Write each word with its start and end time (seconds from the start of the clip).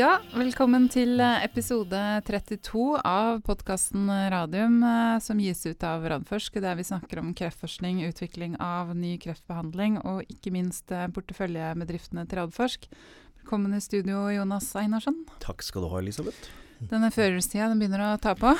Ja, 0.00 0.14
velkommen 0.32 0.86
til 0.88 1.18
eh, 1.20 1.42
episode 1.44 1.98
32 2.24 2.84
av 3.04 3.42
podkasten 3.44 4.06
Radium, 4.32 4.78
eh, 4.86 5.18
som 5.20 5.40
gis 5.42 5.60
ut 5.66 5.84
av 5.84 6.06
Radforsk, 6.08 6.56
der 6.64 6.78
vi 6.78 6.86
snakker 6.88 7.20
om 7.20 7.34
kreftforskning, 7.36 7.98
utvikling 8.06 8.54
av 8.64 8.94
ny 8.96 9.18
kreftbehandling 9.20 9.98
og 10.08 10.22
ikke 10.32 10.54
minst 10.54 10.88
eh, 10.94 11.04
porteføljebedriftene 11.12 12.24
til 12.30 12.40
Radforsk. 12.40 12.88
Velkommen 13.42 13.76
i 13.76 13.82
studio, 13.84 14.22
Jonas 14.32 14.70
Einarsson. 14.80 15.20
Takk 15.44 15.66
skal 15.66 15.84
du 15.84 15.90
ha, 15.92 16.00
Elisabeth. 16.00 16.48
Denne 16.80 17.12
førjulstida 17.12 17.68
den 17.68 17.84
begynner 17.84 18.06
å 18.06 18.16
ta 18.24 18.32
på. 18.38 18.54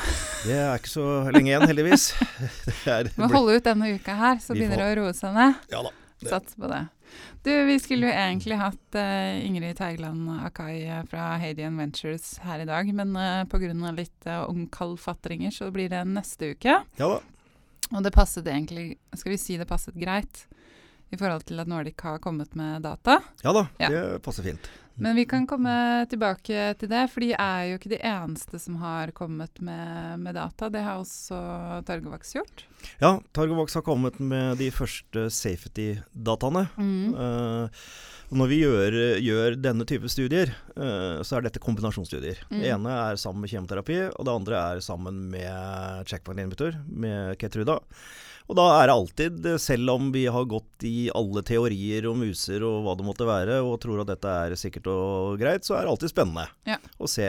Det 0.45 0.61
er 0.61 0.77
ikke 0.77 0.93
så 0.93 1.09
lenge 1.33 1.55
igjen, 1.55 1.69
heldigvis. 1.73 2.11
Vi 2.85 3.17
må 3.17 3.33
holde 3.33 3.57
ut 3.57 3.73
denne 3.73 3.95
uka 3.97 4.21
her, 4.27 4.45
så 4.45 4.53
begynner 4.53 4.85
det 4.85 4.93
å 4.93 5.01
roe 5.07 5.17
seg 5.17 5.33
ned. 5.41 5.57
Ja 5.73 5.87
da. 5.89 5.97
Sats 6.21 6.53
på 6.61 6.69
det. 6.69 6.85
Du, 7.43 7.51
vi 7.67 7.79
skulle 7.81 8.11
jo 8.11 8.13
egentlig 8.13 8.59
hatt 8.61 8.99
uh, 8.99 9.47
Ingrid 9.47 9.79
Teigland 9.79 10.29
Akai 10.47 10.85
fra 11.09 11.35
Hadian 11.41 11.79
Ventures 11.81 12.39
her 12.45 12.63
i 12.63 12.69
dag, 12.69 12.91
men 12.95 13.17
uh, 13.17 13.45
pga. 13.49 13.73
litt 13.97 14.27
uh, 14.29 14.45
omkalfatringer 14.51 15.51
så 15.55 15.71
blir 15.75 15.89
det 15.93 16.05
neste 16.09 16.53
uke. 16.55 16.81
Ja 17.01 17.09
da. 17.17 17.21
Og 17.91 18.05
det 18.07 18.13
passet 18.15 18.47
egentlig 18.47 19.01
Skal 19.19 19.33
vi 19.33 19.39
si 19.43 19.57
det 19.59 19.67
passet 19.67 19.97
greit 19.99 20.45
i 21.11 21.17
forhold 21.19 21.43
til 21.49 21.59
at 21.59 21.67
Nordic 21.67 21.99
har 22.07 22.21
kommet 22.23 22.55
med 22.55 22.85
data? 22.87 23.17
Ja 23.43 23.51
da, 23.53 23.65
Ja. 23.83 23.89
det 23.91 24.23
passer 24.23 24.47
fint. 24.47 24.69
Men 25.01 25.17
vi 25.17 25.25
kan 25.29 25.47
komme 25.49 25.73
tilbake 26.11 26.75
til 26.81 26.91
det, 26.93 27.07
for 27.13 27.25
de 27.25 27.33
er 27.33 27.71
jo 27.71 27.79
ikke 27.79 27.93
de 27.95 28.01
eneste 28.05 28.61
som 28.61 28.77
har 28.83 29.13
kommet 29.17 29.63
med, 29.65 30.21
med 30.21 30.37
data. 30.37 30.69
Det 30.73 30.85
har 30.85 31.01
også 31.01 31.41
Targovax 31.89 32.35
gjort. 32.37 32.65
Ja, 33.01 33.17
Targovax 33.37 33.75
har 33.79 33.85
kommet 33.87 34.21
med 34.21 34.61
de 34.61 34.71
første 34.75 35.27
safety-dataene. 35.33 36.67
Mm. 36.77 37.17
Uh, 37.17 37.85
når 38.31 38.51
vi 38.53 38.61
gjør, 38.61 38.99
gjør 39.25 39.59
denne 39.59 39.89
type 39.89 40.09
studier, 40.13 40.53
uh, 40.77 41.21
så 41.27 41.39
er 41.39 41.49
dette 41.49 41.63
kombinasjonsstudier. 41.63 42.45
Mm. 42.51 42.59
Det 42.61 42.73
ene 42.77 42.97
er 43.09 43.21
sammen 43.21 43.45
med 43.45 43.53
kjemoterapi, 43.53 44.01
og 44.13 44.27
det 44.29 44.37
andre 44.37 44.65
er 44.65 44.85
sammen 44.85 45.27
med 45.33 46.09
checkpoint 46.11 46.45
inhibitor, 46.45 46.77
med 46.87 47.41
Ketruda. 47.41 47.81
Og 48.51 48.57
da 48.59 48.65
er 48.81 48.89
det 48.91 48.95
alltid, 48.97 49.45
selv 49.63 49.93
om 49.93 50.09
vi 50.11 50.25
har 50.27 50.43
gått 50.51 50.83
i 50.89 51.07
alle 51.15 51.39
teorier 51.47 52.09
og 52.11 52.17
muser 52.19 52.65
og 52.67 52.81
hva 52.83 52.97
det 52.99 53.05
måtte 53.07 53.29
være, 53.29 53.61
og 53.63 53.77
tror 53.83 54.01
at 54.03 54.09
dette 54.11 54.27
er 54.27 54.57
sikkert 54.59 54.89
og 54.91 55.37
greit, 55.39 55.63
så 55.63 55.77
er 55.79 55.87
det 55.87 55.93
alltid 55.93 56.11
spennende 56.11 56.49
Ja. 56.67 56.79
å 56.99 57.07
se 57.07 57.29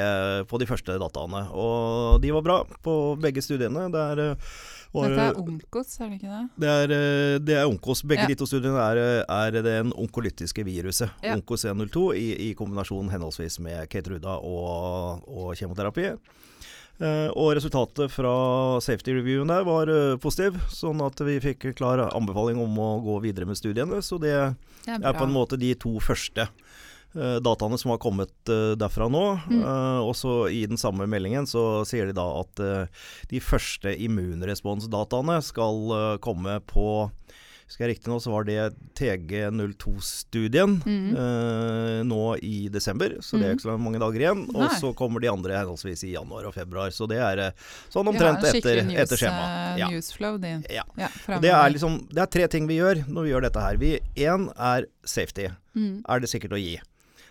på 0.49 0.57
de 0.57 0.65
første 0.65 0.97
dataene. 0.97 1.43
Og 1.53 2.17
de 2.23 2.31
var 2.33 2.41
bra 2.41 2.57
på 2.81 2.95
begge 3.21 3.43
studiene. 3.45 3.85
Det 3.93 4.01
er, 4.01 4.23
eh, 4.31 4.35
var, 4.95 5.07
Dette 5.13 5.27
er 5.29 5.37
Onkos, 5.43 5.93
er 6.01 6.09
det 6.09 6.17
ikke 6.17 6.33
det? 6.33 6.49
det 6.65 6.69
er, 6.73 6.91
eh, 6.97 7.37
det 7.39 7.55
er 7.61 7.69
onkos. 7.69 8.01
Begge 8.03 8.25
Ja. 8.25 8.27
de 8.33 8.35
to 8.41 8.45
studiene 8.49 8.81
er, 8.81 8.97
eh, 8.97 9.23
er 9.29 9.51
det 9.61 9.93
onkolytiske 9.93 10.65
viruset. 10.65 11.11
Ja. 11.21 11.35
Onkos 11.37 11.63
102 11.69 12.13
i, 12.17 12.49
i 12.49 12.53
kombinasjon 12.55 13.09
henholdsvis 13.13 13.59
med 13.59 13.87
Keytruda 13.93 14.41
og, 14.41 15.21
og 15.29 15.53
kjemoterapi. 15.55 16.17
Eh, 17.01 17.29
og 17.33 17.55
resultatet 17.57 18.11
fra 18.13 18.31
safety 18.83 19.15
reviewen 19.15 19.49
der 19.49 19.65
var 19.65 19.89
eh, 19.89 20.17
positiv, 20.21 20.59
sånn 20.69 21.01
at 21.01 21.17
vi 21.25 21.39
fikk 21.41 21.71
klar 21.79 22.03
anbefaling 22.11 22.59
om 22.61 22.77
å 22.77 22.91
gå 23.01 23.17
videre 23.25 23.47
med 23.49 23.57
studiene. 23.57 24.03
Så 24.05 24.21
det 24.21 24.35
Det 24.85 24.97
er 24.97 25.13
på 25.13 25.25
en 25.27 25.33
måte 25.33 25.57
de 25.61 25.73
to 25.77 25.99
første 26.01 26.47
eh, 26.47 27.37
dataene 27.41 27.77
som 27.77 27.93
har 27.93 28.01
kommet 28.01 28.33
derfra 28.45 29.09
nå. 29.09 29.25
Mm. 29.49 29.63
Og 30.05 30.13
så 30.17 30.35
i 30.49 30.65
den 30.65 30.77
samme 30.77 31.05
meldingen 31.09 31.45
så 31.49 31.83
sier 31.85 32.09
de 32.09 32.17
da 32.17 32.27
at 32.41 32.61
de 33.29 33.41
første 33.41 33.93
immunresponsdataene 33.93 35.41
skal 35.45 36.17
komme 36.21 36.59
på 36.65 36.87
skal 37.71 37.85
jeg 37.87 37.93
riktig 37.95 38.11
nå, 38.11 38.17
så 38.19 38.33
var 38.33 38.43
det 38.43 38.57
TG02-studien 38.99 40.73
Mm. 40.83 41.15
eh, 41.15 42.03
nå 42.03 42.19
i 42.43 42.67
desember, 42.71 43.17
så 43.23 43.39
det 43.39 43.47
er 43.47 43.55
ikke 43.55 43.65
så 43.69 43.77
mange 43.79 43.99
dager 44.01 44.19
igjen. 44.25 44.43
Og 44.55 44.71
så 44.77 44.91
kommer 44.97 45.21
de 45.23 45.29
andre 45.31 45.55
henholdsvis 45.61 46.03
i 46.07 46.13
januar 46.15 46.45
og 46.49 46.53
februar. 46.55 46.91
Så 46.91 47.07
det 47.09 47.17
er 47.23 47.53
sånn 47.89 48.01
sånn 48.01 48.05
Ja, 48.05 48.11
omtrent 48.11 48.43
etter, 48.43 48.59
skikkelig 48.59 48.85
news, 48.89 48.99
etter 49.05 49.17
skjema. 49.21 49.43
eh, 49.47 49.77
Ja. 49.79 49.87
Newsflow, 49.89 50.37
de. 50.41 50.53
Ja. 50.69 50.83
Ja, 50.97 51.09
det 51.39 51.49
er 51.51 51.69
liksom 51.71 52.07
Det 52.09 52.21
er 52.21 52.25
tre 52.27 52.47
ting 52.47 52.67
vi 52.67 52.77
gjør 52.79 53.05
når 53.07 53.23
vi 53.23 53.29
gjør 53.31 53.41
dette 53.47 53.61
her. 53.61 53.77
Vi 53.77 53.99
Én 54.17 54.49
er 54.57 54.85
safety. 55.05 55.47
mm. 55.75 56.03
Er 56.09 56.19
det 56.19 56.29
sikkert 56.29 56.51
å 56.51 56.59
gi? 56.59 56.79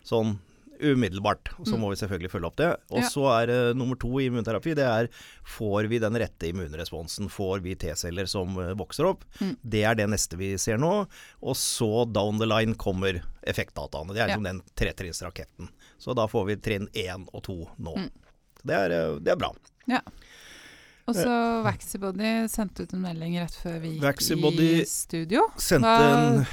Sånn 0.04 0.38
umiddelbart. 0.82 1.48
Så 1.64 1.74
Mm. 1.76 1.80
må 1.80 1.91
vi 1.91 1.96
selvfølgelig 2.00 2.30
følge 2.30 2.46
opp 2.46 2.56
det. 2.56 2.70
Og 2.91 2.98
Ja. 3.02 3.08
så 3.08 3.24
er 3.42 3.50
uh, 3.70 3.74
nummer 3.74 3.96
to 3.96 4.08
i 4.20 4.26
immunterapi. 4.28 4.74
Det 4.74 4.84
er 4.86 5.08
får 5.44 5.88
vi 5.88 5.98
den 5.98 6.14
rette 6.14 6.48
immunresponsen? 6.50 7.28
Får 7.30 7.60
vi 7.62 7.74
T-celler 7.76 8.26
som 8.26 8.48
eh, 8.58 8.74
vokser 8.74 9.04
opp? 9.06 9.24
Mm. 9.41 9.56
Det 9.64 9.84
er 9.84 9.94
det 9.94 10.08
neste 10.08 10.36
vi 10.36 10.56
ser 10.58 10.78
nå. 10.78 11.06
Og 11.42 11.54
så 11.56 12.04
down 12.12 12.38
the 12.38 12.46
line 12.46 12.74
kommer 12.74 13.22
effektdataene. 13.46 14.12
Det 14.14 14.20
er 14.22 14.28
Ja. 14.28 14.36
liksom 14.36 14.44
den 14.44 14.62
tretrinnsraketten. 14.74 15.68
Så 15.98 16.14
da 16.14 16.26
får 16.26 16.46
vi 16.46 16.56
trinn 16.56 16.88
én 16.94 17.26
og 17.32 17.42
to 17.42 17.68
nå. 17.78 17.97
Mm. 17.97 18.10
Det, 18.64 18.74
er, 18.74 18.91
eh, 18.91 19.18
det 19.20 19.32
er 19.32 19.36
bra. 19.36 19.52
Og 21.08 21.16
så 21.16 21.62
Vaxibody 21.64 22.47
sendte 22.48 22.84
ut 22.84 22.92
en 22.94 23.00
melding 23.02 23.32
rett 23.41 23.56
før 23.58 23.80
vi 23.82 23.97
gikk 23.97 24.02
Vaxibody 24.04 24.66
i 24.80 24.84
studio. 24.86 25.41
Sendte 25.58 25.88
en 25.91 26.44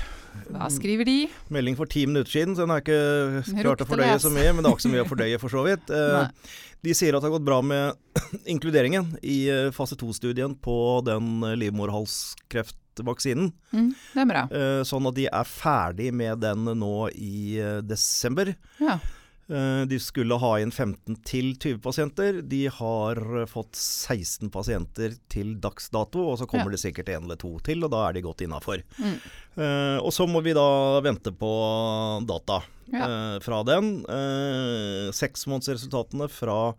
Hva 0.54 0.70
skriver 0.74 1.06
de? 1.08 1.18
melding 1.54 1.76
for 1.80 1.86
ti 1.90 2.06
minutter 2.10 2.32
siden, 2.32 2.56
så 2.56 2.64
den 2.66 2.74
har 2.76 2.82
ikke 2.84 3.62
klart 3.64 3.84
å 3.84 3.88
fordøye 3.90 4.16
så 4.22 4.32
mye. 4.34 4.54
Men 4.54 4.64
det 4.64 4.70
var 4.72 4.78
ikke 4.78 4.86
så 4.88 4.94
mye 4.94 5.04
å 5.06 5.10
fordøye, 5.10 5.40
for 5.42 5.54
så 5.54 5.66
vidt. 5.68 5.92
Eh, 5.98 6.28
De 6.86 6.94
sier 6.94 7.16
at 7.18 7.24
det 7.24 7.28
har 7.28 7.34
gått 7.40 7.46
bra 7.48 7.58
med 7.66 7.98
inkluderingen 8.54 9.16
i 9.26 9.38
eh, 9.50 9.72
fase 9.74 9.98
2-studien 9.98 10.54
på 10.62 10.76
den 11.08 11.42
eh, 11.44 11.56
livmorhalskreftvaksinen. 11.58 13.52
Mm, 13.74 13.90
det 14.14 14.22
er 14.24 14.30
bra. 14.30 14.44
Sånn 14.88 15.10
at 15.10 15.18
de 15.18 15.26
er 15.30 15.50
ferdig 15.50 16.12
med 16.16 16.42
den 16.46 16.70
nå 16.78 16.94
i 17.14 17.58
desember. 17.86 18.54
Ja. 18.82 19.00
Eh, 19.50 19.86
De 19.88 20.00
skulle 20.00 20.36
ha 20.40 20.50
inn 20.60 20.72
15 20.72 21.16
til 21.24 21.54
20 21.56 21.80
pasienter. 21.84 22.42
De 22.44 22.66
har 22.68 23.22
fått 23.48 23.76
16 23.80 24.50
pasienter 24.52 25.16
til 25.32 25.56
dags 25.64 25.90
dato, 25.94 26.20
og 26.32 26.38
så 26.40 26.48
kommer 26.48 26.66
Ja. 26.72 26.76
det 26.76 26.80
sikkert 26.84 27.10
en 27.16 27.24
eller 27.24 27.38
to 27.40 27.58
til, 27.64 27.84
og 27.84 27.92
da 27.92 28.10
er 28.10 28.14
de 28.14 28.22
godt 28.22 28.42
innafor. 28.44 28.84
Mm. 29.00 29.18
Uh, 29.58 29.98
og 30.04 30.12
så 30.14 30.28
må 30.30 30.42
vi 30.44 30.54
da 30.54 31.00
vente 31.02 31.32
på 31.32 31.52
data 32.28 32.62
Ja. 32.92 33.08
uh, 33.08 33.40
fra 33.40 33.64
den. 33.64 34.04
Uh, 34.06 35.12
Seksmånedsresultatene 35.12 36.28
fra 36.30 36.74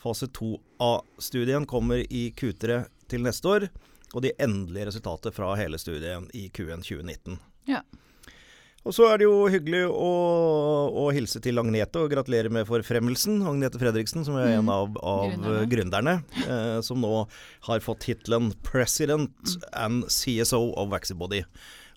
fase 0.00 0.26
2A-studien 0.28 1.66
kommer 1.66 2.04
i 2.10 2.30
Q3 2.36 2.86
til 3.08 3.20
neste 3.22 3.44
år. 3.48 3.68
Og 4.14 4.22
de 4.22 4.32
endelige 4.42 4.86
resultater 4.88 5.30
fra 5.30 5.54
hele 5.56 5.78
studien 5.78 6.28
i 6.34 6.48
Q1 6.50 6.82
2019. 6.82 7.38
Ja. 7.68 7.80
Og 8.88 8.94
så 8.96 9.04
er 9.12 9.18
det 9.20 9.26
jo 9.26 9.42
hyggelig 9.52 9.82
å, 9.92 10.10
å 11.02 11.02
hilse 11.12 11.40
til 11.44 11.60
Agnete 11.60 12.00
og 12.00 12.08
gratulere 12.14 12.48
med 12.52 12.64
forfremmelsen. 12.68 13.42
Agnete 13.44 13.76
Fredriksen, 13.80 14.24
som 14.24 14.38
er 14.40 14.46
Mm. 14.54 14.58
en 14.62 14.70
av, 14.72 14.96
av 15.04 15.34
Gründerne. 15.34 15.66
gründerne, 15.68 16.14
eh, 16.48 16.80
som 16.80 17.00
nå 17.04 17.28
har 17.68 17.80
fått 17.84 18.00
tittelen 18.06 18.54
'President 18.64 19.58
and 19.74 20.04
CSO 20.08 20.72
of 20.76 20.88
Vaxibody'. 20.88 21.44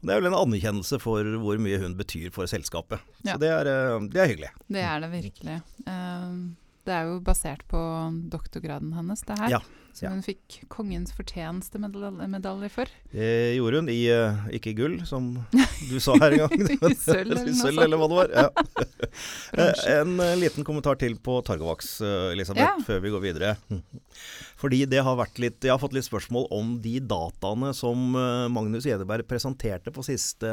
Det 0.04 0.12
er 0.12 0.20
vel 0.20 0.34
en 0.34 0.40
anerkjennelse 0.52 1.00
for 1.00 1.24
hvor 1.24 1.58
mye 1.58 1.80
hun 1.80 1.96
betyr 1.96 2.30
for 2.36 2.44
selskapet. 2.46 3.00
Ja. 3.24 3.38
Så 3.38 3.40
det 3.40 3.50
er, 3.50 3.66
eh, 3.72 4.00
det 4.12 4.20
er 4.20 4.28
hyggelig. 4.28 4.52
Det 4.70 4.84
er 4.84 5.00
det 5.00 5.12
virkelig. 5.12 5.62
Um, 5.88 6.58
det 6.86 6.92
er 6.94 7.06
jo 7.08 7.22
basert 7.22 7.64
på 7.70 7.80
doktorgraden 8.30 8.92
hennes, 8.94 9.22
det 9.24 9.40
her. 9.40 9.50
Ja, 9.50 9.60
Som 9.94 10.08
ja. 10.08 10.12
hun 10.16 10.24
fikk 10.26 10.64
kongens 10.74 11.12
fortjenestemedalje 11.14 12.70
for. 12.74 12.90
Det 13.14 13.28
gjorde 13.59 13.84
hun 13.84 13.90
i 13.94 14.00
uh, 14.09 14.48
ikke 14.58 14.74
gull, 14.78 14.96
som 15.06 15.28
du 15.92 16.00
sa 16.02 16.16
her 16.18 16.34
en 16.34 16.44
gang. 16.48 16.64
I 16.66 16.96
sølv 17.06 17.30
eller 17.36 17.46
sølv, 17.54 17.59
sånt. 17.62 17.84
eller 17.86 18.02
hva 18.02 18.09
det 18.09 18.20
var. 18.22 18.34
Ja. 18.34 18.50
Eh, 19.53 19.70
En 20.00 20.16
uh, 20.18 20.32
liten 20.40 20.66
kommentar 20.66 20.98
til 20.98 21.14
på 21.22 21.36
Targovax, 21.46 22.00
Elisabeth, 22.34 22.64
Ja. 22.66 22.72
før 22.88 23.00
vi 23.03 23.12
går 23.14 23.22
videre. 23.22 23.52
Fordi 24.58 24.80
det 24.90 25.02
har 25.03 25.18
vært 25.20 25.38
litt 25.42 25.66
Jeg 25.68 25.74
har 25.74 25.80
fått 25.82 25.94
litt 25.94 26.06
spørsmål 26.08 26.48
om 26.56 26.72
de 26.82 26.96
dataene 27.03 27.74
som 27.78 28.00
Magnus 28.53 28.85
Gjedeberg 28.88 29.28
presenterte 29.29 29.91
på 29.94 30.02
siste 30.08 30.47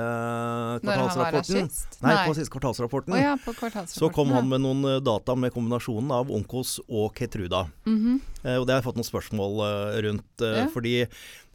kvartalsrapporten. 0.83 0.85
Når 0.85 1.25
han 1.25 1.33
var 1.33 1.47
sist? 1.47 1.97
Nei, 2.03 2.15
på 2.27 2.35
siste 2.37 2.53
kvartalsrapporten. 2.53 3.15
Oh, 3.17 3.21
ja, 3.23 3.37
på 3.41 3.55
kvartalsrapporten. 3.55 3.97
Så 4.03 4.11
kom 4.13 4.33
han 4.35 4.49
med 4.51 4.65
noen 4.65 4.85
data 5.07 5.37
med 5.39 5.55
kombinasjonen 5.55 6.11
av 6.19 6.33
Onkos 6.35 6.77
og 6.89 7.15
Ketruda. 7.17 7.65
Mhm. 7.87 8.19
Eh, 8.43 8.57
Og 8.61 8.67
det 8.67 8.73
har 8.75 8.81
jeg 8.83 8.89
fått 8.91 8.97
noen 9.01 9.09
spørsmål 9.09 9.30
eh, 9.39 10.01
rundt. 10.03 10.43
eh, 10.43 10.57
Ja. 10.61 10.67
Fordi 10.69 11.07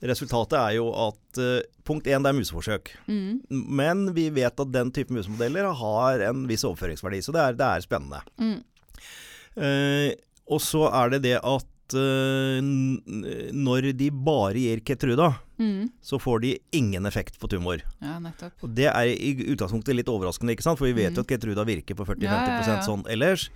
resultatet 0.02 0.54
er 0.60 0.76
jo 0.76 0.90
at 1.08 1.38
eh, 1.38 1.62
punkt 1.84 2.06
én, 2.06 2.22
det 2.24 2.30
er 2.30 2.40
museforsøk. 2.40 2.90
Mm. 3.08 3.42
Men 3.50 4.14
vi 4.14 4.30
vet 4.30 4.60
at 4.60 4.72
den 4.72 4.92
type 4.92 5.10
musemodeller 5.12 5.74
har 5.74 6.20
en 6.30 6.46
viss 6.48 6.64
overføringsverdi, 6.64 7.22
så 7.26 7.32
det 7.34 7.42
er, 7.42 7.54
det 7.54 7.66
er 7.66 7.82
spennende. 7.82 8.22
Mm. 8.40 8.64
Uh, 9.58 10.12
og 10.52 10.60
så 10.62 10.90
er 10.92 11.10
det 11.16 11.22
det 11.24 11.38
at 11.44 11.66
når 13.56 13.92
de 13.98 14.10
bare 14.12 14.58
gir 14.58 14.80
Ketruda, 14.82 15.36
Mm. 15.58 15.90
så 16.04 16.18
får 16.20 16.42
de 16.42 16.60
ingen 16.74 17.06
effekt 17.06 17.38
på 17.40 17.48
tumor. 17.48 17.80
Ja. 18.02 18.18
Og 18.62 18.74
Det 18.76 18.88
er 18.90 19.06
i 19.08 19.36
utgangspunktet 19.56 19.96
litt 19.96 20.08
overraskende, 20.08 20.58
for 20.76 20.86
vi 20.86 20.94
vet 20.94 21.12
Mm. 21.12 21.16
jo 21.16 21.22
at 21.22 21.28
Ketruda 21.28 21.64
virker 21.64 21.96
på 21.96 22.06
40-50 22.06 22.24
Ja, 22.24 22.66
ja, 22.68 22.76
ja. 22.76 22.82
sånn 22.82 23.06
ellers. 23.08 23.50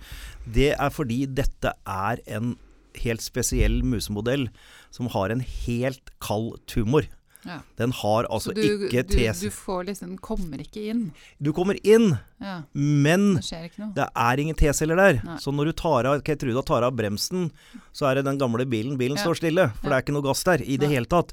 Det 0.50 0.72
er 0.78 0.90
fordi 0.90 1.26
dette 1.26 1.72
er 1.86 2.18
en 2.26 2.56
helt 2.96 3.20
spesiell 3.22 3.82
musemodell 3.82 4.48
som 4.90 5.06
har 5.08 5.30
en 5.30 5.40
helt 5.40 6.10
kald 6.20 6.58
tumor. 6.66 7.06
Ja. 7.42 7.62
Den 7.78 7.90
har 7.96 8.26
altså 8.28 8.50
Så 8.50 8.54
du, 8.54 8.60
ikke 8.84 9.02
du, 9.08 9.14
T-celler. 9.16 9.48
du 9.48 9.50
får 9.50 9.84
liksom 9.88 10.18
kommer 10.20 10.60
ikke 10.60 10.90
inn. 10.90 11.06
Du 11.40 11.52
kommer 11.56 11.78
inn, 11.88 12.18
Ja, 12.38 12.62
men 12.74 13.34
det 13.40 13.94
det 13.96 14.08
er 14.14 14.36
ingen 14.40 14.54
T-celler 14.54 14.96
der. 14.96 15.22
Nei. 15.24 15.36
Så 15.40 15.52
når 15.52 15.70
du 15.70 15.72
tar 15.72 16.04
av 16.04 16.20
Keytruda 16.22 16.62
tar 16.66 16.82
av 16.84 16.92
bremsen, 16.96 17.50
så 17.94 18.10
er 18.10 18.16
det 18.16 18.24
den 18.26 18.38
gamle 18.38 18.66
bilen. 18.68 18.98
Bilen 18.98 19.16
Ja. 19.16 19.24
står 19.24 19.36
stille, 19.40 19.72
for 19.80 19.88
det 19.88 19.92
er 19.96 20.02
ikke 20.02 20.12
noe 20.12 20.22
gass 20.28 20.44
der 20.44 20.60
i 20.60 20.76
det 20.76 20.88
Nei. 20.88 20.94
hele 20.96 21.06
tatt. 21.06 21.32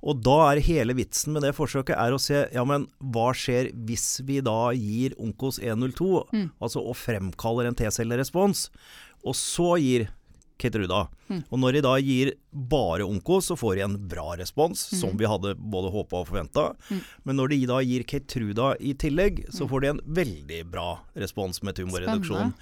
Og 0.00 0.22
da 0.22 0.52
er 0.52 0.60
hele 0.60 0.94
vitsen 0.94 1.32
med 1.32 1.42
det 1.42 1.56
forsøket 1.56 1.96
er 1.98 2.12
å 2.14 2.20
se 2.20 2.48
ja, 2.54 2.62
men 2.64 2.86
hva 3.02 3.32
skjer 3.34 3.72
hvis 3.74 4.20
vi 4.24 4.38
da 4.40 4.70
gir 4.70 5.10
Onkos 5.18 5.58
102, 5.58 6.22
Mm. 6.32 6.50
altså 6.62 6.86
og 6.86 6.94
fremkaller 6.94 7.66
en 7.66 7.74
T-cellerespons, 7.74 8.68
og 9.24 9.34
så 9.34 9.74
gir 9.82 10.08
Keytruda. 10.58 11.04
Mm. 11.30 11.42
Og 11.50 11.58
når 11.62 11.72
de 11.76 11.80
da 11.86 11.94
gir 12.02 12.32
bare 12.52 13.06
Onko, 13.06 13.38
så 13.44 13.56
får 13.58 13.76
de 13.78 13.84
en 13.86 13.96
bra 14.10 14.34
respons, 14.40 14.80
som 14.98 15.16
vi 15.16 15.24
hadde 15.30 15.54
både 15.56 15.90
håpa 15.94 16.20
og 16.22 16.28
forventa. 16.28 16.64
Mm. 16.90 17.00
Men 17.24 17.36
når 17.40 17.48
de 17.54 17.60
da 17.70 17.78
gir 17.86 18.02
Keytruda 18.04 18.74
i 18.80 18.92
tillegg, 18.94 19.44
så 19.54 19.64
Mm. 19.64 19.70
får 19.70 19.80
de 19.80 19.88
en 19.94 20.00
veldig 20.20 20.60
bra 20.70 20.88
respons 21.16 21.62
med 21.62 21.74
tumorreduksjon. 21.78 22.54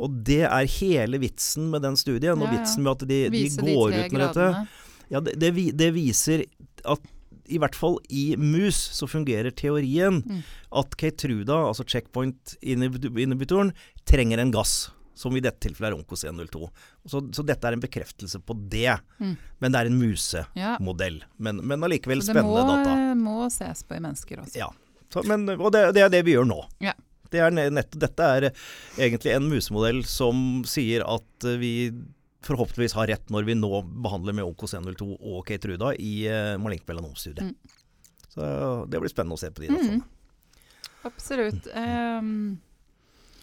Og 0.00 0.24
det 0.24 0.40
er 0.48 0.64
hele 0.66 1.18
vitsen 1.20 1.70
med 1.70 1.82
den 1.82 1.94
studien, 1.96 2.40
og 2.40 2.48
Ja, 2.48 2.52
ja. 2.52 2.58
vitsen 2.58 2.82
med 2.82 2.92
at 3.02 3.08
de, 3.08 3.28
de 3.30 3.48
går 3.60 3.90
de 3.92 4.04
ut 4.06 4.12
med 4.12 4.20
dette. 4.26 4.68
Ja, 5.10 5.20
det, 5.20 5.38
det, 5.38 5.76
det 5.76 5.92
viser 5.94 6.46
at 6.84 7.00
i 7.52 7.58
hvert 7.58 7.74
fall 7.76 7.98
i 8.08 8.34
mus 8.38 8.76
så 8.96 9.04
fungerer 9.10 9.50
teorien 9.52 10.22
Mm. 10.24 10.42
at 10.72 10.94
Keitruda, 10.96 11.52
altså 11.68 11.84
checkpoint-inhibitoren, 11.84 13.72
trenger 14.06 14.38
en 14.40 14.52
gass. 14.54 14.90
Som 15.14 15.36
i 15.36 15.42
dette 15.44 15.60
tilfellet 15.66 15.92
er 15.92 15.98
Onkos 15.98 16.24
102. 16.24 16.68
Så, 17.04 17.20
så 17.36 17.44
dette 17.44 17.68
er 17.68 17.76
en 17.76 17.82
bekreftelse 17.82 18.40
på 18.40 18.56
det. 18.72 18.96
Mm. 19.20 19.34
Men 19.60 19.74
det 19.74 19.80
er 19.80 19.90
en 19.90 19.98
musemodell. 20.00 21.18
Ja. 21.22 21.32
Men, 21.36 21.60
men 21.68 21.84
allikevel 21.84 22.24
spennende 22.24 22.64
må, 22.64 22.64
data. 22.70 22.96
Det 22.96 23.18
må 23.20 23.36
ses 23.52 23.84
på 23.84 23.98
i 23.98 24.02
mennesker 24.02 24.44
også. 24.44 24.58
Ja. 24.58 24.70
Så, 25.12 25.24
men, 25.28 25.44
og 25.58 25.68
det, 25.74 25.90
det 25.96 26.06
er 26.06 26.12
det 26.12 26.22
vi 26.24 26.36
gjør 26.38 26.48
nå. 26.48 26.62
Ja. 26.82 26.96
Det 27.32 27.40
er 27.40 27.52
nett, 27.52 27.94
dette 27.96 28.24
er 28.28 28.48
egentlig 29.00 29.32
en 29.32 29.48
musemodell 29.48 30.02
som 30.08 30.62
sier 30.68 31.04
at 31.08 31.46
eh, 31.48 31.60
vi 31.60 31.72
forhåpentligvis 32.44 32.96
har 32.98 33.08
rett 33.08 33.30
når 33.32 33.46
vi 33.46 33.54
nå 33.56 33.70
behandler 34.04 34.36
med 34.36 34.44
Onkos 34.44 34.74
102 34.74 35.06
og 35.14 35.44
Kate 35.46 35.70
Ruda 35.70 35.92
i 35.94 36.26
uh, 36.26 36.58
malignt 36.60 36.88
melanomstudiet. 36.90 37.52
Mm. 37.52 37.78
Så 38.32 38.48
det 38.90 38.98
blir 38.98 39.12
spennende 39.12 39.36
å 39.36 39.40
se 39.40 39.52
på 39.52 39.62
de 39.62 39.70
dataene. 39.70 40.00
Mm. 40.00 40.98
Absolutt. 41.06 41.68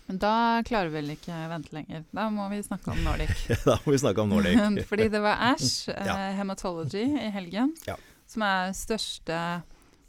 Ehm, 0.10 0.18
da 0.20 0.34
klarer 0.66 0.90
vi 0.90 0.98
vel 1.00 1.12
ikke 1.14 1.40
vente 1.52 1.74
lenger. 1.76 2.04
Da 2.16 2.28
må 2.34 2.48
vi 2.52 2.62
snakke 2.66 2.92
om 2.96 3.02
Nordic. 3.06 3.44
da 3.68 3.76
må 3.86 3.94
vi 3.94 4.00
snakke 4.02 4.24
om 4.26 4.30
Nordic. 4.34 4.86
Fordi 4.90 5.10
det 5.14 5.22
var 5.24 5.38
ASH, 5.54 5.90
eh, 5.94 6.06
Ja. 6.10 6.16
Hematology, 6.40 7.06
i 7.06 7.30
helgen, 7.36 7.76
Ja. 7.88 7.96
som 8.30 8.46
er 8.48 8.74
største 8.78 9.40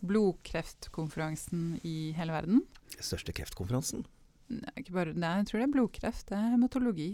blodkreftkonferansen 0.01 1.81
i 1.85 2.13
hele 2.17 2.33
verden. 2.33 2.63
Største 3.01 3.33
kreftkonferansen. 3.37 4.07
Det 4.51 4.65
er 4.73 4.81
ikke 4.83 4.95
bare, 4.97 5.13
nei, 5.15 5.35
jeg 5.43 5.51
tror 5.51 5.61
det 5.61 5.67
er 5.69 5.75
blodkreft, 5.77 6.25
det 6.31 6.39
er 6.39 6.49
hematologi. 6.57 7.11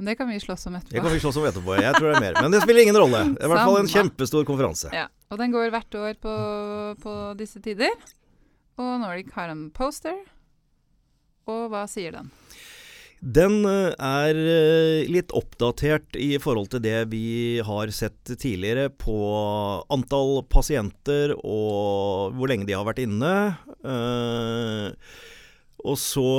Men 0.00 0.08
det 0.08 0.14
kan 0.16 0.30
vi 0.32 0.38
slåss 0.40 0.64
om 0.66 0.74
Det 0.78 0.80
etterpå. 0.86 1.02
kan 1.04 1.12
vi 1.12 1.20
slåss 1.20 1.36
om 1.36 1.44
etterpå. 1.44 1.74
Jeg 1.76 1.92
tror 1.98 2.08
det 2.08 2.16
er 2.16 2.24
mer. 2.24 2.36
Men 2.40 2.54
det 2.54 2.62
spiller 2.64 2.82
ingen 2.86 2.96
rolle. 2.96 3.20
Det 3.36 3.42
er 3.44 3.50
i 3.50 3.52
hvert 3.52 3.66
fall 3.68 3.78
en 3.82 3.90
kjempestor 3.92 4.46
konferanse. 4.48 4.88
Ja, 4.96 5.06
og 5.28 5.38
den 5.38 5.52
går 5.52 5.68
hvert 5.74 5.94
år 6.00 6.14
på, 6.24 6.34
på 7.04 7.14
disse 7.36 7.60
tider. 7.60 7.92
Og 8.80 8.94
Nordic 9.02 9.28
har 9.36 9.52
en 9.52 9.66
poster. 9.76 10.16
Og 11.50 11.72
hva 11.72 11.86
sier 11.90 12.14
den? 12.18 12.30
Den 13.20 13.66
eh, 13.68 13.92
er 14.00 14.38
eh, 14.38 15.08
litt 15.12 15.32
oppdatert 15.36 16.16
i 16.16 16.38
forhold 16.40 16.70
til 16.72 16.80
det 16.86 17.02
vi 17.12 17.60
har 17.64 17.92
sett 17.92 18.32
tidligere 18.40 18.88
på 18.88 19.16
antall 19.92 20.38
pasienter 20.48 21.34
og 21.36 22.32
hvor 22.38 22.48
lenge 22.48 22.64
de 22.64 22.78
har 22.78 22.86
vært 22.88 23.02
inne. 23.04 23.34
Eh, 23.84 24.88
Og 25.80 25.96
så 26.00 26.30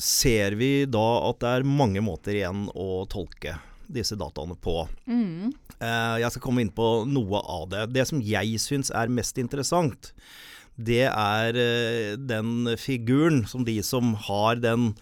ser 0.00 0.56
vi 0.60 0.84
da 0.88 1.04
at 1.28 1.38
det 1.40 1.52
er 1.52 1.68
mange 1.68 2.00
måter 2.04 2.36
igjen 2.36 2.66
å 2.76 3.04
tolke 3.08 3.54
disse 3.88 4.16
dataene 4.20 4.56
på. 4.60 4.82
Mm. 5.08 5.52
Jeg 5.80 6.28
skal 6.34 6.42
komme 6.44 6.60
inn 6.60 6.72
på 6.76 7.06
noe 7.08 7.40
av 7.40 7.70
det. 7.72 7.86
Det 7.94 8.04
som 8.10 8.20
jeg 8.20 8.60
syns 8.60 8.90
er 8.92 9.08
mest 9.12 9.40
interessant, 9.40 10.10
det 10.78 11.04
er 11.08 11.56
eh, 11.56 12.16
den 12.16 12.76
figuren 12.76 13.44
som 13.48 13.64
de 13.64 13.78
som 13.82 14.14
har 14.28 14.56
den 14.60 14.92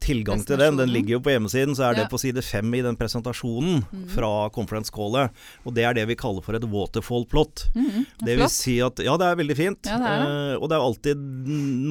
tilgang 0.00 0.40
til 0.42 0.56
den, 0.58 0.78
den 0.80 0.88
ligger 0.90 1.18
jo 1.18 1.20
på 1.22 1.30
hjemmesiden, 1.34 1.74
så 1.76 1.90
er 1.90 1.98
det 1.98 2.06
på 2.10 2.18
side 2.18 2.40
fem 2.42 2.72
i 2.74 2.80
den 2.82 2.96
presentasjonen 2.98 3.82
mm. 3.84 4.06
fra 4.14 4.30
conference 4.54 4.90
callet. 4.90 5.34
Og 5.68 5.74
det 5.76 5.84
er 5.86 5.94
det 5.98 6.06
vi 6.08 6.16
kaller 6.18 6.42
for 6.42 6.56
et 6.56 6.64
waterfall 6.72 7.26
plot. 7.28 7.66
Mhm, 7.76 8.06
Det 8.24 8.32
vil 8.32 8.40
Flott. 8.46 8.54
si 8.56 8.78
at 8.82 9.02
Ja, 9.04 9.18
det 9.20 9.26
er 9.28 9.36
veldig 9.38 9.56
fint. 9.58 9.86
Ja, 9.86 9.98
det 10.00 10.08
er 10.14 10.22
det. 10.24 10.30
Eh, 10.32 10.56
og 10.56 10.70
det 10.72 10.78
er 10.78 10.86
alltid 10.86 11.26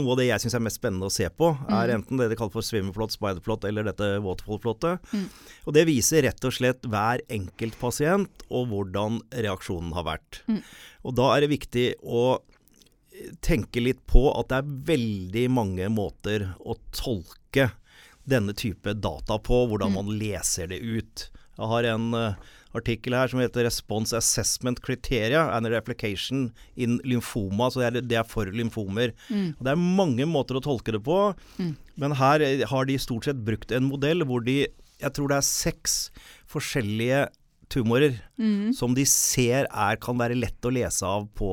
noe 0.01 0.11
av 0.15 0.17
det 0.19 0.27
jeg 0.31 0.43
syns 0.43 0.57
er 0.57 0.65
mest 0.65 0.81
spennende 0.81 1.07
å 1.07 1.13
se 1.13 1.29
på, 1.29 1.51
er 1.69 1.93
Mm. 1.93 1.95
enten 2.01 2.17
det 2.17 2.29
de 2.33 2.35
kaller 2.41 2.51
for 2.57 2.61
swimmerplot, 2.65 3.11
spiderplot 3.15 3.69
eller 3.69 3.83
dette 3.83 4.09
waterfall-plottet. 4.25 4.99
Mm. 5.13 5.29
Og 5.67 5.73
det 5.77 5.85
viser 5.87 6.23
rett 6.25 6.43
og 6.43 6.51
slett 6.57 6.81
hver 6.89 7.21
enkelt 7.29 7.79
pasient 7.79 8.43
og 8.49 8.67
hvordan 8.73 9.21
reaksjonen 9.31 9.93
har 9.93 10.03
vært. 10.03 10.41
Mm. 10.49 10.61
Og 11.05 11.15
da 11.15 11.35
er 11.37 11.41
det 11.45 11.53
viktig 11.53 11.87
å 12.03 12.39
tenke 13.41 13.81
litt 13.83 14.01
på 14.07 14.27
at 14.39 14.49
det 14.51 14.57
er 14.61 14.73
veldig 14.91 15.45
mange 15.55 15.87
måter 15.93 16.49
å 16.65 16.75
tolke 16.91 17.71
denne 18.27 18.53
type 18.57 18.93
data 18.99 19.37
på, 19.37 19.67
hvordan 19.69 19.91
Mm. 19.91 19.95
man 19.95 20.19
leser 20.19 20.67
det 20.67 20.79
ut. 20.81 21.29
Jeg 21.57 21.67
har 21.71 21.83
en 21.85 22.13
eh, 22.13 22.33
artikkel 22.75 23.13
her 23.13 23.27
som 23.29 23.39
heter 23.39 23.63
'Response 23.63 24.11
Assessment 24.17 24.81
Criteria 24.81 25.49
and 25.55 25.67
Replication 25.67 26.51
in 26.75 26.99
Lymphoma'. 27.05 27.71
Så 27.71 27.79
det 27.79 27.85
er, 27.95 28.01
det 28.01 28.17
er 28.17 28.23
for 28.27 28.45
lymfomer. 28.45 29.13
Mm. 29.29 29.55
Det 29.61 29.67
er 29.71 29.75
mange 29.79 30.25
måter 30.27 30.55
å 30.59 30.61
tolke 30.63 30.91
det 30.91 31.03
på, 31.03 31.35
Mm. 31.59 31.75
men 31.97 32.11
her 32.11 32.41
eh, 32.41 32.65
har 32.65 32.85
de 32.85 32.97
stort 32.97 33.23
sett 33.25 33.45
brukt 33.45 33.71
en 33.71 33.87
modell 33.89 34.23
hvor 34.25 34.43
de 34.43 34.67
Jeg 35.01 35.11
tror 35.13 35.27
det 35.27 35.37
er 35.37 35.41
seks 35.41 36.09
forskjellige 36.47 37.27
tumorer 37.69 38.19
mm. 38.37 38.73
som 38.73 38.93
de 38.97 39.05
ser 39.09 39.67
er, 39.69 39.95
kan 40.01 40.17
være 40.19 40.37
lett 40.37 40.65
å 40.67 40.73
lese 40.73 41.05
av 41.07 41.27
på 41.37 41.49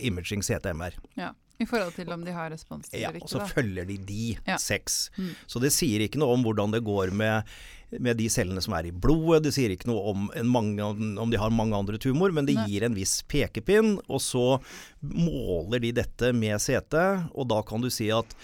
imaging 0.00 0.42
CTMR. 0.42 0.96
Ja. 1.18 1.32
I 1.62 1.66
forhold 1.68 1.94
til 1.94 2.08
om 2.10 2.24
de 2.26 2.32
har 2.34 2.48
respons 2.50 2.88
Ja, 2.90 3.10
eller 3.12 3.22
og 3.22 3.30
så 3.30 3.38
Da. 3.38 3.46
følger 3.46 3.86
de 3.86 3.96
de 3.96 4.38
Ja. 4.48 4.56
seks. 4.58 5.10
Mm. 5.16 5.34
Så 5.46 5.60
det 5.62 5.70
sier 5.70 6.00
ikke 6.00 6.18
noe 6.18 6.34
om 6.34 6.42
hvordan 6.42 6.72
det 6.72 6.82
går 6.82 7.12
med, 7.14 7.44
med 8.00 8.16
de 8.18 8.26
cellene 8.28 8.60
som 8.64 8.74
er 8.74 8.88
i 8.88 8.90
blodet. 8.90 9.44
Det 9.44 9.52
sier 9.54 9.70
ikke 9.70 9.86
noe 9.86 10.02
om, 10.10 10.30
en 10.34 10.48
mange, 10.48 10.80
om 10.82 11.30
de 11.30 11.38
har 11.38 11.50
mange 11.54 11.76
andre 11.76 11.98
tumor, 12.02 12.32
men 12.32 12.46
det 12.46 12.56
Nei. 12.56 12.66
gir 12.66 12.82
en 12.88 12.94
viss 12.96 13.22
pekepinn. 13.22 14.00
Og 14.08 14.18
så 14.24 14.60
måler 15.02 15.80
de 15.84 15.92
dette 15.92 16.32
med 16.34 16.58
CT, 16.58 17.30
og 17.34 17.46
da 17.52 17.62
kan 17.62 17.80
du 17.84 17.90
si 17.90 18.10
at 18.10 18.34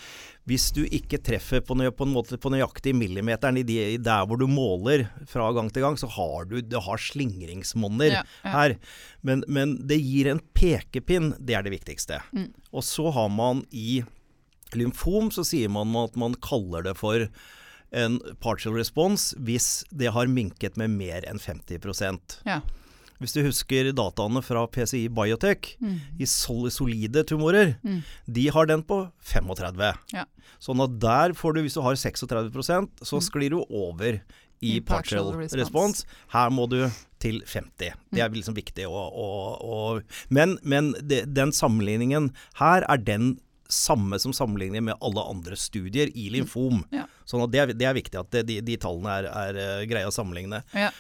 hvis 0.48 0.70
du 0.72 0.82
ikke 0.86 1.20
treffer 1.24 1.60
på, 1.64 1.76
nøy, 1.76 1.90
på 1.92 2.06
en 2.06 2.14
måte 2.14 2.38
på 2.40 2.50
nøyaktig 2.52 2.94
millimeteren 2.96 3.60
i 3.60 3.64
de, 3.68 3.78
der 4.00 4.24
hvor 4.28 4.40
du 4.40 4.46
måler 4.48 5.06
fra 5.28 5.50
gang 5.56 5.68
til 5.72 5.84
gang, 5.84 5.98
så 6.00 6.08
har 6.14 6.48
du 6.48 6.58
det 6.64 6.84
har 6.86 7.02
slingringsmonner 7.04 8.14
Ja, 8.14 8.22
ja. 8.44 8.52
her. 8.54 8.76
Men, 9.20 9.44
men 9.48 9.76
det 9.90 10.00
gir 10.00 10.30
en 10.32 10.40
pekepinn, 10.56 11.34
det 11.38 11.58
er 11.58 11.66
det 11.66 11.74
viktigste. 11.76 12.22
Mm. 12.32 12.50
Og 12.72 12.86
så 12.86 13.10
har 13.12 13.28
man 13.32 13.64
i 13.70 14.00
lymfom, 14.76 15.30
så 15.34 15.44
sier 15.46 15.70
man 15.72 15.94
at 16.00 16.16
man 16.20 16.36
kaller 16.44 16.84
det 16.88 16.96
for 16.98 17.28
en 17.96 18.18
partial 18.42 18.74
response 18.76 19.36
hvis 19.40 19.82
det 19.96 20.12
har 20.12 20.28
minket 20.28 20.76
med 20.80 20.92
mer 20.96 21.24
enn 21.28 21.40
50 21.40 22.44
Ja. 22.44 22.60
Hvis 23.20 23.32
du 23.34 23.40
husker 23.42 23.88
dataene 23.92 24.42
fra 24.46 24.66
PCI 24.70 25.08
Biotech 25.10 25.76
Mm. 25.82 25.96
i 26.20 26.24
solide 26.26 27.24
tumorer, 27.26 27.76
Mm. 27.84 28.02
de 28.30 28.46
har 28.48 28.66
den 28.66 28.82
på 28.82 29.10
35. 29.20 29.94
Ja. 30.12 30.24
Sånn 30.60 30.80
at 30.82 30.98
der 31.00 31.34
får 31.34 31.54
du, 31.54 31.62
hvis 31.62 31.74
du 31.74 31.82
har 31.82 31.94
36% 31.94 32.88
så 33.02 33.20
sklir 33.20 33.50
du 33.50 33.64
over 33.70 34.20
i, 34.60 34.72
Mm. 34.72 34.76
I 34.76 34.80
partial 34.80 35.24
partial, 35.32 35.38
response. 35.38 35.56
response. 35.58 36.04
Her 36.28 36.50
må 36.50 36.68
du 36.68 36.90
til 37.20 37.42
50. 37.46 37.92
Det 38.12 38.20
er 38.20 38.28
liksom 38.30 38.54
viktig 38.54 38.86
å, 38.86 38.90
å, 39.14 39.62
å 39.62 40.02
Men, 40.30 40.58
men 40.62 40.92
det, 41.00 41.32
den 41.32 41.50
sammenligningen 41.52 42.32
her 42.54 42.82
er 42.88 42.96
den 42.98 43.38
samme 43.68 44.18
som 44.18 44.32
sammenligning 44.32 44.82
med 44.82 44.94
alle 45.02 45.20
andre 45.28 45.54
studier 45.54 46.08
i 46.16 46.30
lymfom. 46.30 46.84
Ja. 46.90 47.04
Sånn 47.26 47.42
at 47.44 47.50
det 47.52 47.60
er, 47.60 47.66
det 47.74 47.86
er 47.86 47.94
viktig 47.94 48.18
at 48.18 48.30
det, 48.30 48.46
de, 48.46 48.60
de 48.64 48.76
tallene 48.80 49.06
er, 49.18 49.24
er 49.28 49.56
eh, 49.82 49.86
greie 49.86 50.06
å 50.08 50.14
sammenligne. 50.14 50.62
Ja. 50.74 50.90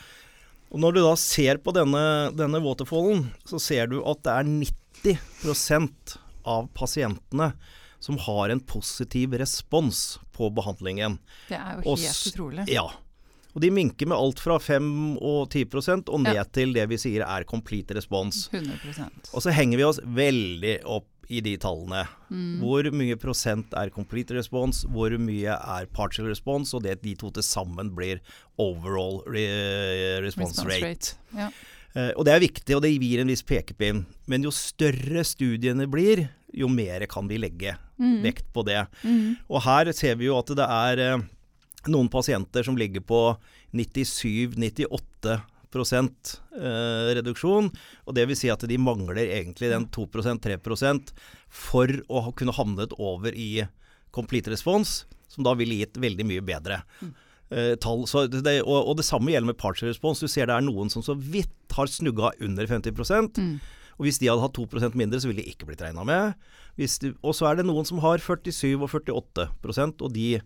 Og 0.68 0.80
når 0.82 0.96
du 0.96 1.00
da 1.00 1.14
ser 1.16 1.60
på 1.64 1.72
denne, 1.72 2.02
denne 2.36 2.60
waterfallen, 2.64 3.30
så 3.48 3.60
ser 3.62 3.88
du 3.88 4.00
at 4.04 4.20
det 4.26 4.34
er 4.34 4.50
90% 5.08 6.16
av 6.48 6.68
pasientene 6.76 7.52
som 7.98 8.18
har 8.22 8.52
en 8.52 8.60
positiv 8.60 9.34
respons 9.40 10.18
på 10.36 10.50
behandlingen. 10.54 11.18
Det 11.48 11.58
er 11.58 11.78
jo 11.80 11.96
helt 11.96 12.06
og, 12.06 12.32
utrolig. 12.32 12.66
Ja. 12.70 12.86
Og 13.56 13.62
de 13.64 13.70
minker 13.74 14.06
med 14.06 14.18
alt 14.20 14.38
fra 14.42 14.58
5 14.62 15.16
og 15.18 15.48
10 15.50 15.64
og 16.06 16.20
ned 16.22 16.36
Ja. 16.36 16.44
til 16.44 16.72
det 16.76 16.86
vi 16.92 16.98
sier 17.00 17.24
er 17.26 17.44
complete 17.48 17.96
respons. 17.96 18.48
100% 18.52 19.32
Og 19.34 19.42
så 19.42 19.50
henger 19.50 19.78
vi 19.80 19.84
oss 19.88 20.00
veldig 20.04 20.76
opp 20.84 21.08
i 21.28 21.40
de 21.44 21.56
tallene. 21.60 22.06
Mm. 22.32 22.58
Hvor 22.62 22.86
mye 22.96 23.16
prosent 23.20 23.74
er 23.76 23.90
complete 23.92 24.32
response, 24.36 24.86
hvor 24.88 25.12
mye 25.20 25.56
er 25.58 25.88
partial 25.92 26.26
response, 26.30 26.72
og 26.76 26.82
det 26.86 27.02
de 27.02 27.14
to 27.20 27.30
til 27.36 27.44
sammen 27.44 27.90
blir 27.96 28.20
overall 28.58 29.20
re 29.28 30.20
response, 30.24 30.64
rate. 30.64 31.16
Ja. 31.36 31.50
Eh, 31.94 32.12
og 32.16 32.24
det 32.28 32.32
er 32.34 32.44
viktig, 32.44 32.76
og 32.76 32.82
det 32.84 32.94
gir 32.96 33.20
en 33.20 33.28
viss 33.32 33.44
pekepinn. 33.44 34.04
Men 34.26 34.44
jo 34.44 34.50
større 34.54 35.24
studiene 35.24 35.86
blir, 35.90 36.28
jo 36.56 36.68
mer 36.72 37.04
kan 37.10 37.28
vi 37.28 37.38
legge 37.40 37.76
Mm. 37.98 38.22
vekt 38.22 38.44
på 38.54 38.62
det. 38.64 38.86
Mm. 39.02 39.36
Og 39.50 39.62
her 39.64 39.88
ser 39.92 40.14
vi 40.14 40.28
jo 40.28 40.36
at 40.38 40.46
det 40.54 40.62
er 40.64 41.00
eh, 41.02 41.22
noen 41.90 42.08
pasienter 42.08 42.62
som 42.62 42.76
ligger 42.78 43.02
på 43.02 43.36
97-98 43.74 45.32
eh, 45.32 45.40
reduksjon. 47.18 47.70
Og 48.06 48.16
det 48.16 48.26
vil 48.30 48.38
si 48.38 48.50
at 48.52 48.64
de 48.68 48.78
mangler 48.80 49.28
egentlig 49.28 49.70
den 49.72 49.86
2% 49.94 50.42
3 50.44 50.58
for 51.48 51.92
å 52.08 52.28
kunne 52.32 52.56
havnet 52.56 52.94
over 52.98 53.34
i 53.36 53.66
complete 54.14 54.50
response, 54.50 55.04
som 55.28 55.44
da 55.44 55.54
ville 55.54 55.82
gitt 55.82 55.98
veldig 56.00 56.24
mye 56.26 56.44
bedre. 56.44 56.82
eh, 57.50 57.74
tall. 57.80 58.06
Så 58.08 58.26
det, 58.28 58.60
og, 58.64 58.88
og 58.90 58.96
det 58.98 59.06
samme 59.08 59.32
gjelder 59.32 59.52
med 59.52 59.60
partial 59.60 59.88
response. 59.90 60.20
Du 60.24 60.28
ser 60.28 60.48
det 60.48 60.56
er 60.56 60.64
noen 60.64 60.90
som 60.92 61.04
så 61.04 61.16
vidt 61.16 61.54
har 61.76 61.90
snugga 61.90 62.32
under 62.44 62.66
50 62.66 62.92
Mm. 63.38 63.60
og 63.98 64.06
Hvis 64.06 64.18
de 64.20 64.28
hadde 64.28 64.44
hatt 64.44 64.56
2 64.56 64.94
mindre, 64.94 65.20
så 65.20 65.28
ville 65.30 65.42
de 65.42 65.50
ikke 65.52 65.66
blitt 65.68 65.82
regna 65.82 66.04
med. 66.04 66.34
Du, 66.76 67.14
og 67.22 67.34
så 67.34 67.48
er 67.50 67.56
det 67.58 67.66
noen 67.66 67.86
som 67.86 67.98
har 67.98 68.18
47 68.18 68.76
og 68.78 68.88
48% 68.90 70.02
og 70.02 70.12
de 70.14 70.40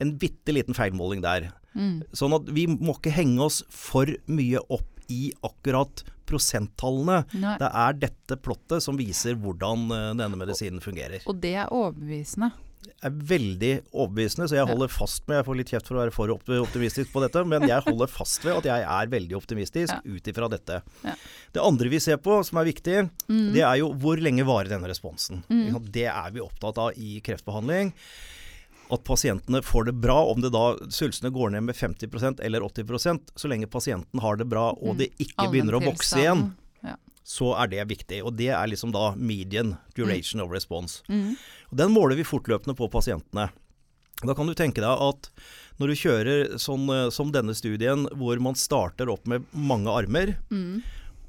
en 0.00 0.18
bitte 0.18 0.52
liten 0.52 0.74
feilmåling 0.74 1.22
der. 1.22 1.50
Mm. 1.74 2.00
Sånn 2.12 2.34
at 2.34 2.48
vi 2.50 2.66
må 2.70 2.96
ikke 2.98 3.12
henge 3.14 3.40
oss 3.46 3.60
for 3.70 4.10
mye 4.26 4.58
opp 4.68 4.86
i 5.10 5.32
akkurat 5.46 6.02
prosenttallene. 6.30 7.24
Nei. 7.42 7.56
Det 7.58 7.68
er 7.82 7.96
dette 8.06 8.36
plottet 8.42 8.84
som 8.84 8.98
viser 8.98 9.34
hvordan 9.40 9.86
eh, 9.94 10.08
denne 10.20 10.38
medisinen 10.38 10.82
fungerer. 10.84 11.24
Og 11.30 11.40
det 11.42 11.56
er 11.64 11.72
overbevisende. 11.74 12.52
er 13.04 13.10
veldig 13.12 13.72
overbevisende, 13.92 14.46
så 14.48 14.56
jeg 14.56 14.68
holder 14.70 14.88
fast 14.88 15.26
med 15.28 15.36
Jeg 15.40 15.46
får 15.48 15.56
litt 15.58 15.72
kjeft 15.74 15.88
for 15.90 15.98
å 15.98 16.00
være 16.04 16.14
for 16.14 16.32
optimistisk 16.32 17.10
på 17.12 17.20
dette, 17.24 17.42
men 17.44 17.66
jeg 17.68 17.82
holder 17.84 18.08
fast 18.08 18.44
ved 18.46 18.56
at 18.60 18.68
jeg 18.70 18.86
er 18.86 19.10
veldig 19.12 19.36
optimistisk 19.36 19.92
Ja. 19.92 20.00
ut 20.04 20.30
ifra 20.32 20.48
dette. 20.48 20.80
Ja. 21.04 21.14
Det 21.52 21.60
andre 21.62 21.88
vi 21.92 21.98
ser 22.00 22.16
på, 22.18 22.38
som 22.44 22.58
er 22.58 22.64
viktig, 22.70 23.10
Mm. 23.28 23.52
det 23.52 23.62
er 23.66 23.76
jo 23.82 23.92
hvor 23.92 24.16
lenge 24.20 24.44
varer 24.46 24.68
denne 24.70 24.88
responsen. 24.88 25.42
Mm. 25.50 25.90
Det 25.90 26.06
er 26.06 26.30
vi 26.30 26.40
opptatt 26.40 26.78
av 26.78 26.92
i 26.96 27.20
kreftbehandling. 27.20 27.92
At 28.90 29.04
pasientene 29.06 29.60
får 29.62 29.84
det 29.86 29.94
bra, 30.02 30.16
om 30.32 30.40
det 30.42 30.50
da 30.52 30.74
svulstene 30.90 31.30
går 31.32 31.52
ned 31.54 31.62
med 31.68 31.76
50% 31.78 32.40
eller 32.42 32.60
80% 32.66 33.30
så 33.38 33.48
lenge 33.52 33.68
pasienten 33.70 34.20
har 34.24 34.36
det 34.40 34.48
bra 34.50 34.72
og 34.72 34.98
det 34.98 35.12
ikke 35.22 35.46
begynner 35.52 35.78
å 35.78 35.84
vokse 35.84 36.18
igjen, 36.18 36.48
Ja. 36.82 36.96
så 37.24 37.52
er 37.62 37.68
det 37.68 37.84
viktig. 37.88 38.22
Og 38.24 38.34
det 38.36 38.48
er 38.50 38.66
liksom 38.66 38.90
da 38.92 39.14
median 39.14 39.76
duration 39.94 40.40
of 40.40 40.50
response. 40.50 41.02
Mm. 41.08 41.36
Og 41.70 41.76
Den 41.76 41.92
måler 41.94 42.16
vi 42.16 42.24
fortløpende 42.26 42.74
på 42.76 42.90
pasientene. 42.90 43.50
Da 44.26 44.34
kan 44.34 44.46
du 44.46 44.54
tenke 44.54 44.82
deg 44.82 45.00
at 45.00 45.30
når 45.78 45.86
du 45.86 45.94
kjører 45.96 46.58
sånn 46.60 46.88
eh, 46.92 47.10
som 47.10 47.30
denne 47.32 47.54
studien, 47.54 48.06
hvor 48.18 48.38
man 48.42 48.54
starter 48.58 49.08
opp 49.08 49.26
med 49.26 49.46
mange 49.54 49.88
armer, 49.88 50.36
Mm. 50.50 50.82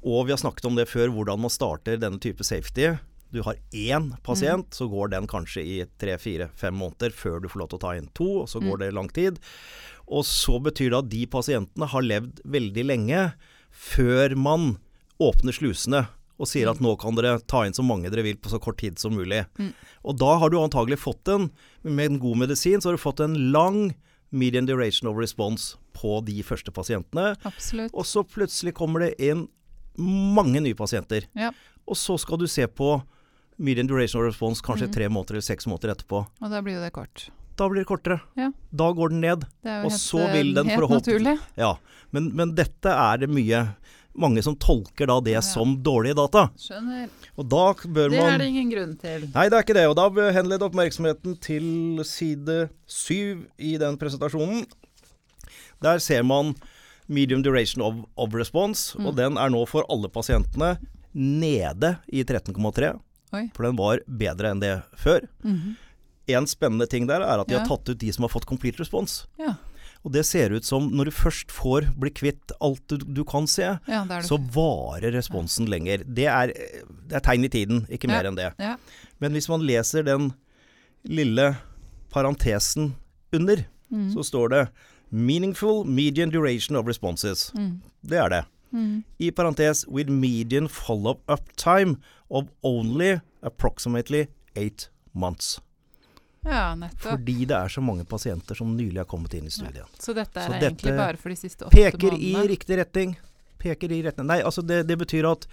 og 0.04 0.26
vi 0.26 0.32
har 0.34 0.38
snakket 0.42 0.66
om 0.66 0.74
det 0.74 0.88
før, 0.90 1.08
hvordan 1.14 1.38
man 1.40 1.50
starter 1.50 1.96
denne 1.96 2.18
type 2.20 2.42
safety. 2.44 2.98
Du 3.32 3.40
har 3.46 3.56
én 3.72 4.10
pasient, 4.26 4.68
så 4.76 4.86
går 4.92 5.14
den 5.14 5.26
kanskje 5.30 5.62
i 5.64 5.76
tre, 6.00 6.18
fire, 6.20 6.50
fem 6.58 6.76
måneder 6.76 7.14
før 7.16 7.40
du 7.40 7.48
får 7.48 7.62
lov 7.62 7.70
til 7.72 7.80
å 7.80 7.84
ta 7.86 7.92
inn 7.96 8.10
to, 8.12 8.28
og 8.42 8.48
så 8.52 8.60
går 8.60 8.82
det 8.82 8.90
lang 8.92 9.08
tid. 9.08 9.40
Og 10.04 10.26
så 10.28 10.58
betyr 10.60 10.92
det 10.92 10.98
at 10.98 11.12
de 11.12 11.22
pasientene 11.32 11.88
har 11.88 12.04
levd 12.04 12.42
veldig 12.44 12.84
lenge 12.90 13.22
før 13.72 14.36
man 14.36 14.74
åpner 15.22 15.56
slusene 15.56 16.04
og 16.42 16.48
sier 16.50 16.68
at 16.68 16.80
nå 16.82 16.92
kan 17.00 17.16
dere 17.16 17.38
ta 17.48 17.62
inn 17.64 17.76
så 17.76 17.84
mange 17.86 18.10
dere 18.10 18.24
vil 18.26 18.38
på 18.40 18.50
så 18.50 18.60
kort 18.60 18.80
tid 18.82 18.98
som 19.00 19.14
mulig. 19.14 19.44
Mm. 19.60 19.70
Og 20.08 20.18
da 20.18 20.34
har 20.42 20.50
du 20.50 20.58
antagelig 20.58 20.98
fått 21.04 21.30
en, 21.30 21.48
med 21.86 22.10
en 22.10 22.20
god 22.22 22.40
medisin, 22.44 22.82
så 22.82 22.90
har 22.90 22.98
du 22.98 23.02
fått 23.02 23.22
en 23.22 23.36
lang 23.54 23.92
median 24.32 24.66
duration 24.66 25.08
of 25.10 25.20
response 25.20 25.76
på 25.96 26.18
de 26.26 26.40
første 26.44 26.72
pasientene. 26.74 27.36
Absolutt. 27.48 27.92
Og 27.94 28.08
så 28.08 28.24
plutselig 28.26 28.74
kommer 28.76 29.06
det 29.06 29.14
inn 29.22 29.46
mange 29.96 30.62
nye 30.64 30.76
pasienter. 30.76 31.28
Ja. 31.38 31.52
Og 31.86 31.98
så 32.00 32.16
skal 32.20 32.40
du 32.40 32.48
se 32.50 32.66
på 32.66 32.96
median 33.58 33.86
duration 33.86 34.20
of 34.20 34.26
response 34.26 34.62
kanskje 34.64 34.88
mm. 34.88 34.92
tre 34.94 35.08
måneder 35.08 35.34
eller 35.38 35.46
seks 35.46 35.66
måneder 35.66 35.94
etterpå. 35.94 36.24
Og 36.40 36.50
da 36.50 36.62
blir 36.62 36.78
jo 36.78 36.82
det 36.84 36.92
kort. 36.92 37.28
Da 37.56 37.68
blir 37.68 37.82
det 37.82 37.88
kortere. 37.90 38.20
Ja. 38.38 38.50
Da 38.72 38.90
går 38.96 39.12
den 39.12 39.20
ned. 39.20 39.44
Det 39.62 39.70
er 39.70 39.84
Og 39.84 39.90
helt, 39.92 40.00
så 40.00 40.22
eh, 40.24 40.32
vil 40.38 40.54
den 40.56 40.70
forhåpentlig-. 40.72 41.38
Ja. 41.60 41.74
Men, 42.10 42.30
men 42.36 42.54
dette 42.56 42.88
er 42.88 43.20
det 43.22 43.28
mye 43.30 43.66
mange 44.12 44.42
som 44.44 44.56
tolker 44.60 45.06
da 45.08 45.18
det 45.24 45.32
Ja. 45.38 45.40
som 45.44 45.76
dårlige 45.84 46.16
data. 46.16 46.46
Skjønner. 46.60 47.08
Og 47.36 47.48
da 47.48 47.62
bør 47.84 48.10
Det 48.10 48.18
er 48.18 48.30
man 48.30 48.40
det 48.40 48.48
ingen 48.48 48.70
grunn 48.72 48.96
til. 49.00 49.28
Nei, 49.34 49.46
det 49.48 49.56
er 49.56 49.62
ikke 49.64 49.76
det. 49.76 49.86
Og 49.88 49.96
da 49.96 50.08
henlede 50.32 50.64
oppmerksomheten 50.68 51.38
til 51.40 52.00
side 52.04 52.70
syv 52.86 53.46
i 53.58 53.76
den 53.80 53.96
presentasjonen. 54.00 54.66
Der 55.82 55.98
ser 55.98 56.22
man 56.22 56.54
medium 57.08 57.42
duration 57.42 57.82
of, 57.82 58.04
of 58.16 58.34
response, 58.34 58.96
og 58.98 59.12
Mm. 59.12 59.16
den 59.16 59.38
er 59.38 59.48
nå 59.50 59.66
for 59.68 59.84
alle 59.90 60.08
pasientene 60.08 60.78
nede 61.14 61.96
i 62.12 62.22
13,3. 62.24 62.98
Oi. 63.32 63.50
For 63.54 63.64
den 63.64 63.76
var 63.76 63.98
bedre 64.06 64.50
enn 64.52 64.60
det 64.60 64.82
før. 64.96 65.26
Mhm. 65.44 65.76
En 66.28 66.46
spennende 66.46 66.86
ting 66.88 67.06
der 67.08 67.20
er 67.20 67.40
at 67.40 67.48
de 67.48 67.54
Ja. 67.54 67.60
har 67.60 67.66
tatt 67.68 67.88
ut 67.88 67.98
de 67.98 68.12
som 68.12 68.22
har 68.22 68.28
fått 68.28 68.46
complete 68.46 68.78
response. 68.78 69.26
Ja. 69.38 69.54
Og 70.04 70.12
det 70.12 70.24
ser 70.26 70.50
ut 70.50 70.64
som 70.64 70.90
når 70.90 71.04
du 71.06 71.10
først 71.10 71.50
får 71.50 71.92
bli 71.98 72.10
kvitt 72.10 72.50
alt 72.60 72.86
du, 72.88 72.96
du 72.98 73.24
kan 73.24 73.46
se, 73.46 73.62
ja, 73.86 74.04
da 74.04 74.16
er 74.18 74.22
det 74.22 74.28
så 74.30 74.38
varer 74.50 75.12
responsen 75.12 75.66
lenger. 75.68 76.02
Det 76.04 76.26
er, 76.26 76.46
det 77.08 77.12
er 77.16 77.20
tegn 77.20 77.44
i 77.44 77.48
tiden, 77.48 77.86
ikke 77.88 78.08
mer 78.08 78.24
enn 78.26 78.34
det. 78.38 78.52
Ja. 78.58 78.76
Men 79.20 79.32
hvis 79.32 79.48
man 79.48 79.60
leser 79.62 80.02
den 80.04 80.32
lille 81.04 81.56
parentesen 82.10 82.94
under, 83.32 83.64
Mm. 83.92 84.10
så 84.14 84.24
står 84.24 84.48
det 84.50 84.68
'meaningful 85.12 85.84
median 85.84 86.30
duration 86.30 86.76
of 86.76 86.86
responses'. 86.86 87.52
Mm. 87.54 87.80
Det 88.04 88.18
er 88.18 88.28
det. 88.28 88.44
Mm. 88.72 89.04
I 89.20 89.30
parentes 89.30 89.84
'with 89.86 90.08
median 90.10 90.68
follow-up 90.68 91.52
time 91.56 91.96
of 92.30 92.48
only 92.62 93.20
approximately 93.42 94.26
eight 94.56 94.88
months'. 95.14 95.60
Ja, 96.44 96.74
nettopp. 96.74 97.00
Fordi 97.20 97.44
det 97.46 97.54
er 97.56 97.68
så 97.68 97.80
mange 97.80 98.04
pasienter 98.04 98.54
som 98.58 98.76
nylig 98.76 98.96
har 98.98 99.04
kommet 99.04 99.34
inn 99.34 99.46
i 99.46 99.50
studien. 99.50 99.86
Så 99.98 100.12
dette 100.14 100.40
er 100.40 100.48
Så 100.48 100.52
egentlig 100.58 100.82
dette 100.82 100.96
bare 100.98 101.16
for 101.16 101.28
de 101.28 101.36
siste 101.36 101.64
åtte 101.64 101.70
Peker 101.76 102.12
i 102.18 102.32
riktig 102.48 102.78
retning. 102.80 103.16
Peker 103.62 103.92
i 103.92 104.02
retning 104.02 104.26
Nei, 104.26 104.40
altså 104.42 104.60
det, 104.66 104.80
det 104.88 104.98
betyr 104.98 105.24
at 105.30 105.46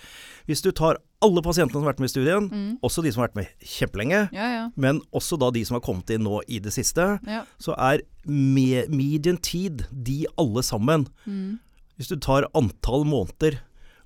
hvis 0.47 0.63
du 0.63 0.71
tar 0.71 0.97
alle 1.21 1.41
pasientene 1.45 1.73
som 1.77 1.83
har 1.83 1.93
vært 1.93 1.99
med 1.99 2.09
i 2.09 2.13
studien, 2.15 2.49
Mm. 2.49 2.79
også 2.81 3.03
de 3.03 3.11
som 3.11 3.21
har 3.21 3.27
vært 3.27 3.35
med 3.35 3.47
kjempelenge, 3.61 4.29
Ja, 4.33 4.47
ja. 4.55 4.69
men 4.75 5.01
også 5.13 5.37
da 5.37 5.51
de 5.51 5.63
som 5.63 5.75
har 5.75 5.81
kommet 5.81 6.09
inn 6.09 6.23
nå 6.23 6.41
i 6.47 6.57
det 6.57 6.73
siste, 6.73 7.19
ja. 7.27 7.43
så 7.59 7.75
er 7.77 7.99
me 8.25 8.87
median 8.89 9.37
tid, 9.37 9.85
de 9.93 10.25
alle 10.39 10.63
sammen 10.63 11.05
Mm. 11.27 11.59
Hvis 11.99 12.07
du 12.07 12.15
tar 12.23 12.47
antall 12.55 13.03
måneder 13.05 13.59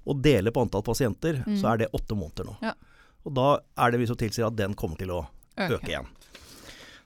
og 0.09 0.19
deler 0.25 0.51
på 0.51 0.63
antall 0.65 0.81
pasienter, 0.83 1.43
Mm. 1.45 1.59
så 1.62 1.69
er 1.73 1.77
det 1.83 1.91
åtte 1.93 2.17
måneder 2.17 2.50
nå. 2.50 2.55
Ja. 2.65 2.73
Og 3.25 3.33
da 3.38 3.59
er 3.77 3.91
det 3.93 4.00
vi 4.01 4.07
som 4.09 4.17
tilsier 4.19 4.47
at 4.50 4.55
den 4.57 4.73
kommer 4.73 4.97
til 4.97 5.13
å 5.13 5.27
Øke. 5.57 5.77
øke 5.77 5.88
igjen. 5.93 6.07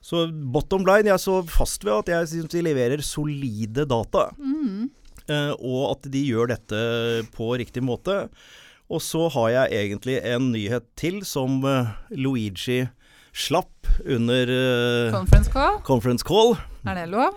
Så 0.01 0.23
bottom 0.31 0.85
line, 0.87 1.05
jeg 1.11 1.19
så 1.19 1.41
fast 1.45 1.83
ved 1.83 1.93
at 1.99 2.07
jeg 2.13 2.27
syns 2.31 2.49
de 2.53 2.61
leverer 2.63 3.01
solide 3.03 3.85
data, 3.85 4.29
Mm. 4.39 4.89
eh, 5.27 5.51
og 5.59 5.91
at 5.97 6.09
de 6.11 6.23
gjør 6.25 6.47
dette 6.47 7.27
på 7.35 7.57
riktig 7.59 7.83
måte. 7.83 8.29
Og 8.89 9.01
så 9.01 9.29
har 9.29 9.49
jeg 9.67 9.91
egentlig 9.91 10.23
en 10.23 10.51
nyhet 10.53 10.85
til 10.95 11.21
som 11.27 11.59
eh, 11.65 11.91
Luigi 12.11 12.87
slapp 13.33 13.67
under 14.07 14.47
eh, 14.47 15.11
Conference 15.11 15.49
call, 15.51 15.79
conference 15.83 16.23
call. 16.23 16.55
Er 16.91 16.99
det 17.01 17.05
lov? 17.11 17.35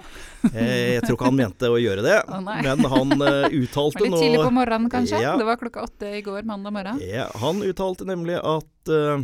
Eh, 0.54 0.94
Jeg 0.96 1.02
tror 1.04 1.16
ikke 1.18 1.28
han 1.30 1.36
mente 1.40 1.68
å 1.70 1.78
gjøre 1.80 2.02
det, 2.06 2.16
nei. 2.46 2.56
men 2.66 2.84
han 2.94 3.12
eh, 3.26 3.48
uttalte 3.60 4.00
Var 4.00 4.06
litt 4.08 4.20
tidlig 4.22 4.40
på 4.44 4.52
morgenen, 4.56 4.90
kanskje? 4.92 5.20
Ja. 5.22 5.36
Det 5.40 5.46
var 5.48 5.56
klokka 5.60 5.84
åtte 5.88 6.12
i 6.18 6.22
går, 6.26 6.42
mandag 6.48 6.72
morgen. 6.76 7.00
Ja, 7.04 7.26
han 7.42 7.62
uttalte 7.66 8.06
nemlig 8.08 8.38
at 8.38 8.92
uh, 8.94 9.20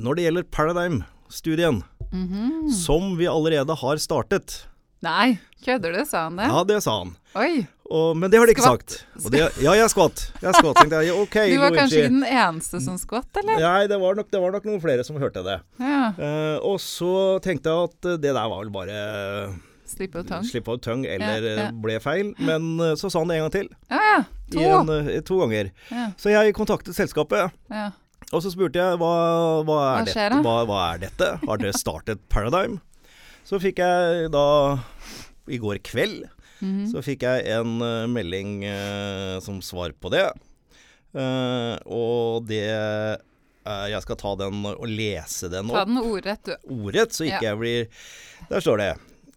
når 0.00 0.16
det 0.20 0.26
gjelder 0.28 0.48
Paradigm-studien, 0.58 1.82
Mhm. 2.10 2.70
som 2.74 3.12
vi 3.16 3.28
allerede 3.30 3.70
har 3.78 3.96
startet 4.02 4.64
Nei, 5.00 5.38
kødder 5.64 5.92
du, 5.94 6.00
sa 6.04 6.24
han 6.26 6.36
det? 6.36 6.48
Ja, 6.50 6.64
det 6.66 6.80
sa 6.82 6.96
han. 6.98 7.12
Oi, 7.38 7.66
Og, 7.90 8.12
men 8.16 8.30
det 8.30 8.38
har 8.38 8.46
de 8.46 8.52
ikke 8.54 8.62
Skvatt. 8.62 8.92
sagt. 8.94 9.30
Det, 9.34 9.40
ja, 9.64 9.72
jeg 9.74 9.90
skvatt. 9.90 10.20
Jeg 10.44 10.54
skvatt, 10.54 10.76
tenkte 10.78 11.00
jeg. 11.00 11.08
Ja, 11.10 11.14
Ok, 11.24 11.34
du 11.50 11.56
var 11.58 11.72
kanskje 11.74 12.04
ikke 12.04 12.12
den 12.12 12.26
eneste 12.30 12.78
som 12.84 12.98
skvatt, 13.02 13.40
eller? 13.42 13.58
Nei, 13.58 13.86
det 13.90 13.98
var, 13.98 14.14
nok, 14.14 14.28
det 14.30 14.40
var 14.44 14.54
nok 14.54 14.68
noen 14.68 14.78
flere 14.84 15.02
som 15.08 15.18
hørte 15.18 15.42
det. 15.42 15.56
Ja. 15.82 16.04
Uh, 16.14 16.56
og 16.70 16.78
så 16.84 17.10
tenkte 17.42 17.72
jeg 17.72 17.90
at 17.90 18.08
det 18.22 18.30
der 18.30 18.38
var 18.38 18.60
vel 18.62 18.70
bare 18.70 19.00
Slipp 19.90 20.14
av 20.20 20.22
tøng. 20.28 20.44
slipp 20.46 20.68
av 20.70 20.78
tøng, 20.86 21.02
eller 21.10 21.42
Ja, 21.42 21.54
ja. 21.56 21.64
eh, 21.66 21.72
ble 21.82 21.96
feil. 21.98 22.28
Men 22.38 22.68
eh, 22.78 22.92
så 22.94 23.10
sa 23.10 23.24
han 23.24 23.32
det 23.32 23.40
en 23.40 23.48
gang 23.48 23.54
til. 23.56 23.72
Ja, 23.90 23.98
ja. 24.06 24.20
I 24.54 24.68
en, 24.70 24.86
To. 24.86 25.20
to 25.26 25.38
ganger. 25.42 25.72
Ja, 25.90 26.04
Så 26.18 26.30
jeg 26.30 26.54
kontaktet 26.54 26.94
selskapet. 26.94 27.50
ja. 27.74 27.88
Og 28.30 28.44
så 28.44 28.52
spurte 28.52 28.78
jeg 28.78 28.98
hva, 29.00 29.10
hva, 29.66 29.76
er, 29.96 30.04
Hva 30.04 30.12
skjer 30.12 30.28
dette? 30.30 30.42
Hva, 30.46 30.56
hva 30.68 30.80
er 30.92 30.98
dette? 31.02 31.28
Har 31.48 31.58
dere 31.58 31.72
startet 31.74 32.20
Paradigm? 32.30 32.76
Så 33.48 33.58
fikk 33.58 33.80
jeg 33.82 34.28
da 34.30 34.44
I 35.50 35.58
går 35.58 35.80
kveld 35.82 36.28
Mhm. 36.60 36.86
så 36.92 37.02
fikk 37.04 37.22
jeg 37.24 37.46
en 37.56 37.80
uh, 37.80 38.06
melding 38.08 38.64
uh, 38.64 39.40
som 39.40 39.60
svar 39.64 39.92
på 39.96 40.10
det. 40.12 40.26
Uh, 41.14 41.74
og 41.90 42.46
det 42.46 42.62
Jeg 43.70 44.02
skal 44.02 44.16
ta 44.16 44.30
den 44.38 44.64
og 44.64 44.86
lese 44.88 45.48
den 45.50 45.68
Ta 45.68 45.84
den 45.84 45.98
ordrett, 45.98 46.44
du. 46.46 46.54
ordrett, 46.70 47.12
så 47.12 47.26
ikke 47.26 47.42
jeg 47.44 47.58
blir 47.58 47.88
Der 48.48 48.60
står 48.60 48.78
det 48.78 48.90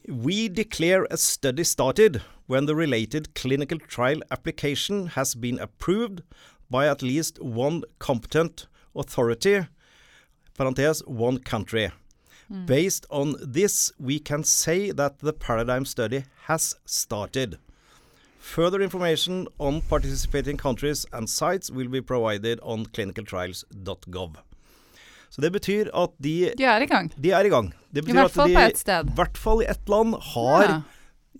We 0.07 0.47
declare 0.49 1.05
a 1.11 1.17
study 1.17 1.63
started 1.63 2.21
when 2.47 2.65
the 2.67 2.75
related 2.75 3.33
clinical 3.35 3.79
trial 3.79 4.21
application 4.31 5.07
has 5.15 5.33
been 5.35 5.59
approved 5.59 6.21
by 6.69 6.85
at 6.87 7.01
least 7.01 7.39
one 7.39 7.83
competent 7.99 8.67
authority, 8.95 9.61
parentes 10.57 11.01
one 11.07 11.39
country. 11.39 11.89
Based 12.67 13.05
on 13.09 13.35
this, 13.53 13.91
we 13.99 14.19
can 14.19 14.43
say 14.43 14.91
that 14.91 15.19
the 15.19 15.33
paradigm 15.33 15.85
study 15.85 16.23
has 16.47 16.75
started. 16.85 17.57
Further 18.39 18.81
information 18.81 19.47
on 19.59 19.81
participating 19.89 20.57
countries 20.57 21.05
and 21.13 21.29
sites 21.29 21.71
will 21.71 21.87
be 21.89 22.01
provided 22.01 22.59
on 22.61 22.85
clinicaltrials.gov. 22.85 24.37
Så 25.29 25.41
det 25.41 25.51
betyr 25.51 25.89
at 26.03 26.09
de, 26.23 26.51
De 26.57 26.63
er 26.63 26.81
i 26.81 26.85
gang. 26.85 27.13
de 27.23 27.31
er 27.31 27.45
i 27.45 27.49
gang. 27.49 27.73
Det 27.93 28.03
I 28.03 28.11
hvert 28.11 28.13
hvert 28.13 28.25
at 28.25 28.31
fall 28.31 28.49
de, 28.49 28.55
på 28.55 28.61
ett 28.61 28.77
sted. 28.77 29.07
I 29.09 29.15
hvert 29.15 29.37
fall 29.37 29.61
i 29.63 29.65
ett 29.65 29.89
land 29.89 30.15
har 30.33 30.63
Ja. 30.63 30.81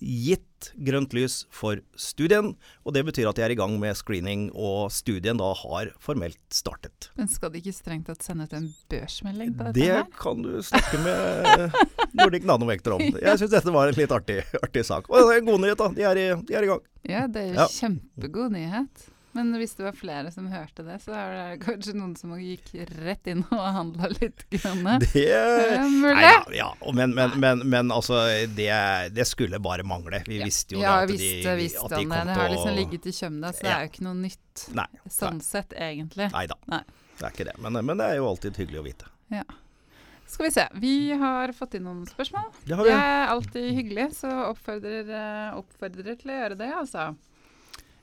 Gitt 0.02 0.72
grønt 0.80 1.12
lys 1.14 1.42
for 1.54 1.80
studien. 2.00 2.54
Og 2.88 2.94
det 2.96 3.04
betyr 3.06 3.28
at 3.30 3.36
de 3.38 3.44
er 3.46 3.54
i 3.54 3.58
gang 3.60 3.76
med 3.82 3.96
screening, 4.00 4.46
og 4.56 4.92
studien 4.96 5.38
da 5.40 5.50
har 5.60 5.92
formelt 6.04 6.40
startet. 6.56 7.10
Men 7.20 7.28
skal 7.32 7.52
de 7.54 7.60
ikke 7.62 7.76
strengt 7.76 8.08
tatt 8.10 8.24
sende 8.26 8.48
ut 8.48 8.54
en 8.58 8.70
børsmelding 8.92 9.54
på 9.58 9.68
dette 9.70 9.80
Det 9.80 9.90
her? 9.92 10.06
kan 10.20 10.42
du 10.46 10.54
snakke 10.64 11.02
med 11.04 11.78
Nordic 12.20 12.44
Nanovektor 12.48 12.96
om. 12.98 13.06
Jeg 13.22 13.40
syns 13.44 13.52
dette 13.54 13.74
var 13.76 13.92
en 13.92 14.00
litt 14.00 14.12
artig, 14.16 14.42
artig 14.64 14.86
sak. 14.88 15.10
Og 15.12 15.20
det 15.30 15.36
er 15.38 15.42
en 15.44 15.52
god 15.52 15.64
nyhet, 15.66 15.78
da. 15.84 15.90
De 16.00 16.08
er 16.10 16.22
i, 16.24 16.28
de 16.48 16.56
er 16.60 16.64
i 16.68 16.72
gang. 16.74 16.86
Ja, 17.04 17.26
det 17.28 17.42
er 17.44 17.52
jo 17.54 17.60
Ja. 17.60 17.68
kjempegod 17.68 18.56
nyhet. 18.56 19.10
Men 19.34 19.50
hvis 19.58 19.72
det 19.78 19.84
var 19.88 19.96
flere 19.98 20.30
som 20.32 20.46
hørte 20.52 20.84
det, 20.86 21.00
så 21.02 21.14
er 21.18 21.32
det 21.34 21.62
kanskje 21.64 21.96
noen 21.98 22.12
som 22.20 22.36
gikk 22.38 22.68
rett 23.02 23.30
inn 23.32 23.42
og 23.50 23.64
handla 23.78 24.10
litt. 24.14 24.44
Grann. 24.54 24.84
Det 25.02 25.24
Er 25.34 25.88
mulig? 25.90 26.14
Nei 26.20 26.28
ja, 26.28 26.44
ja. 26.54 26.68
Men, 26.94 27.16
men, 27.18 27.34
men, 27.42 27.64
men 27.70 27.92
altså, 27.96 28.20
det, 28.54 28.70
det 29.16 29.26
skulle 29.30 29.60
bare 29.64 29.84
mangle. 29.84 30.22
Vi 30.28 30.38
Ja. 30.40 30.46
visste 30.46 30.78
jo 30.78 30.84
ja, 30.84 31.00
at 31.02 31.10
de, 31.10 31.18
visste, 31.18 31.56
visste 31.58 31.82
at 31.88 31.96
de 31.98 32.04
kom 32.04 32.14
det. 32.14 32.20
kom 32.20 32.28
Det 32.30 32.38
har 32.42 32.54
liksom 32.54 32.78
ligget 32.78 33.10
i 33.10 33.16
kjømda, 33.18 33.54
så 33.58 33.66
det 33.66 33.74
er 33.74 33.82
jo 33.88 33.92
ikke 33.94 34.06
noe 34.06 34.20
nytt 34.22 34.68
Nei. 34.78 34.88
sånn 35.18 35.42
sett, 35.42 35.74
egentlig. 35.74 36.30
Nei 36.34 36.46
da. 36.54 36.60
Det 37.18 37.26
er 37.28 37.34
ikke 37.34 37.50
det. 37.50 37.58
Men, 37.66 37.82
men 37.86 37.98
det 38.02 38.06
er 38.14 38.22
jo 38.22 38.30
alltid 38.30 38.58
hyggelig 38.62 38.82
å 38.84 38.88
vite. 38.92 39.12
Skal 40.34 40.48
vi 40.48 40.52
se. 40.56 40.64
Vi 40.82 40.94
har 41.20 41.52
fått 41.54 41.76
inn 41.78 41.84
noen 41.86 42.06
spørsmål. 42.10 42.48
Det 42.66 42.78
har 42.78 42.88
Det 42.88 42.94
er 42.96 43.28
alltid 43.34 43.68
hyggelig, 43.78 44.08
så 44.18 44.30
oppfordrer, 44.48 45.10
eh, 45.14 45.58
oppfordrer 45.60 46.16
til 46.18 46.32
å 46.34 46.38
gjøre 46.40 46.58
det, 46.58 46.70
altså. 46.74 47.10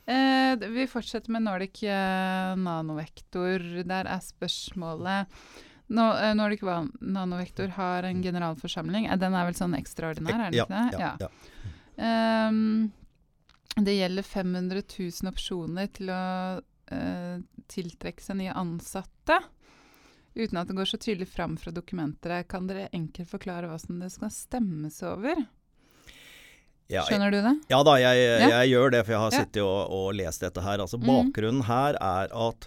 Eh, 0.07 0.69
vi 0.71 0.87
fortsetter 0.91 1.33
med 1.33 1.45
Nordic 1.47 1.83
eh, 1.83 2.55
nanovektor. 2.57 3.65
Der 3.87 4.09
er 4.09 4.23
spørsmålet 4.25 5.29
eh, 5.91 6.33
Nordic 6.39 6.65
nanovektor 7.01 7.75
har 7.77 8.09
en 8.09 8.23
generalforsamling. 8.23 9.07
Eh, 9.07 9.21
den 9.21 9.37
er 9.37 9.51
vel 9.51 9.59
sånn 9.59 9.77
ekstraordinær, 9.79 10.47
er 10.49 10.57
den 10.57 10.65
ikke 10.65 10.73
det? 10.73 11.03
ja, 11.03 11.13
ja. 11.21 11.31
Ehm, 12.01 12.91
det 13.77 13.95
gjelder 13.95 14.27
500 14.27 14.83
000 14.99 15.31
opsjoner 15.31 15.91
til 15.95 16.11
å 16.11 16.25
eh, 16.91 17.39
tiltrekke 17.71 18.25
seg 18.25 18.41
nye 18.41 18.57
ansatte. 18.57 19.39
Uten 20.35 20.61
at 20.61 20.71
det 20.71 20.77
går 20.79 20.89
så 20.89 20.99
tydelig 21.01 21.29
fram 21.29 21.57
fra 21.59 21.73
dokumentet. 21.75 22.49
Kan 22.51 22.69
dere 22.71 22.89
enkelt 22.95 23.31
forklare 23.31 23.71
hva 23.71 23.79
som 23.83 23.99
det 24.01 24.13
skal 24.15 24.33
stemmes 24.35 25.01
over? 25.07 25.43
Ja, 26.91 27.05
Skjønner 27.07 27.31
du 27.31 27.39
det? 27.45 27.53
ja 27.71 27.83
da, 27.87 27.95
jeg, 28.03 28.19
Ja. 28.43 28.49
jeg 28.61 28.73
gjør 28.75 28.91
det, 28.97 29.05
for 29.07 29.13
jeg 29.15 29.21
har 29.23 29.31
sittet 29.31 29.63
og, 29.63 29.91
og 29.95 30.15
lest 30.19 30.41
dette 30.43 30.61
her. 30.65 30.79
Altså, 30.83 30.99
Mhm. 30.99 31.07
bakgrunnen 31.33 31.63
her 31.69 31.95
er 32.01 32.29
at 32.49 32.67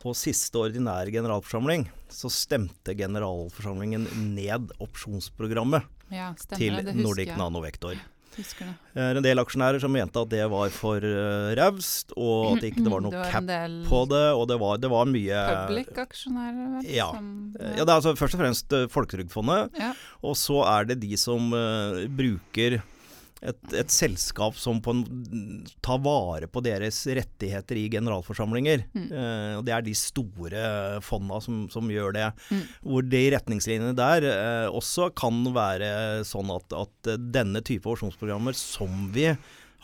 på 0.00 0.14
siste 0.14 0.54
ordinære 0.56 1.10
generalforsamling 1.12 1.88
så 2.08 2.30
stemte 2.30 2.94
generalforsamlingen 2.96 4.06
ned 4.34 4.70
opsjonsprogrammet 4.80 5.82
Ja, 6.10 6.32
til 6.56 6.78
det. 6.84 6.94
Nordic 6.96 7.28
jeg. 7.28 7.36
Nanovektor. 7.36 7.98
Husker 8.38 8.68
det. 8.70 9.16
En 9.16 9.22
del 9.24 9.36
aksjonærer 9.42 9.80
som 9.82 9.90
mente 9.92 10.14
at 10.22 10.28
det 10.30 10.44
var 10.48 10.68
for 10.70 11.02
uh, 11.02 11.50
raust, 11.58 12.12
og 12.16 12.52
at 12.54 12.60
det 12.62 12.70
ikke 12.72 12.88
var 12.88 13.00
noe 13.02 13.10
det 13.16 13.18
var 13.18 13.32
cap 13.32 13.48
på 13.90 14.02
det, 14.08 14.22
og 14.38 14.44
det 14.48 14.58
var, 14.62 14.78
det 14.78 14.90
var 14.92 15.04
mye 15.10 15.40
public-aksjonærer, 15.66 16.68
vel? 16.78 16.86
Ja. 16.94 17.10
Som, 17.12 17.34
Eh, 17.58 17.74
Ja, 17.76 17.84
det 17.84 17.90
er 17.90 17.96
altså 17.98 18.14
først 18.14 18.34
og 18.36 18.40
fremst 18.40 18.72
eh, 18.72 18.86
Folketrygdfondet, 18.86 19.74
ja. 19.80 19.92
og 20.22 20.36
så 20.38 20.62
er 20.64 20.84
det 20.86 21.00
de 21.00 21.16
som 21.18 21.50
uh, 21.52 22.06
bruker 22.06 22.78
et, 23.38 23.58
et 23.76 23.92
selskap 23.92 24.56
som 24.58 24.80
på 24.82 24.94
en, 24.94 25.02
tar 25.84 26.00
vare 26.02 26.48
på 26.50 26.62
deres 26.64 27.00
rettigheter 27.06 27.78
i 27.78 27.86
generalforsamlinger. 27.92 28.84
Mm. 28.96 29.06
Eh, 29.12 29.52
og 29.58 29.62
det 29.66 29.74
er 29.76 29.86
de 29.86 29.94
store 29.98 30.64
fonda 31.04 31.40
som, 31.44 31.66
som 31.72 31.92
gjør 31.92 32.16
det. 32.16 32.26
Mm. 32.50 32.64
Hvor 32.82 33.06
de 33.06 33.22
retningslinjene 33.36 33.94
der 33.98 34.26
eh, 34.32 34.66
også 34.68 35.10
kan 35.18 35.44
være 35.54 36.24
sånn 36.28 36.50
at, 36.54 36.74
at 36.74 37.14
denne 37.34 37.62
type 37.66 37.88
opsjonsprogrammer 37.90 38.56
som 38.58 39.08
vi 39.14 39.30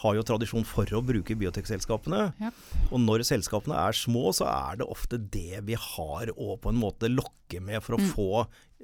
har 0.02 0.14
jo 0.16 0.22
tradisjon 0.26 0.64
for 0.66 0.84
å 0.90 1.02
bruke 1.06 1.36
biotekselskapene. 1.38 2.32
Ja. 2.42 2.50
Og 2.90 2.98
når 3.04 3.22
selskapene 3.28 3.76
er 3.78 3.94
små, 3.94 4.32
så 4.34 4.48
er 4.50 4.80
det 4.80 4.88
ofte 4.90 5.18
det 5.18 5.60
vi 5.68 5.76
har 5.78 6.32
å 6.34 6.56
på 6.58 6.72
en 6.72 6.80
måte 6.80 7.10
lokke 7.12 7.60
med 7.62 7.82
for 7.84 7.94
å 7.96 8.00
Mm. 8.02 8.10
få 8.10 8.30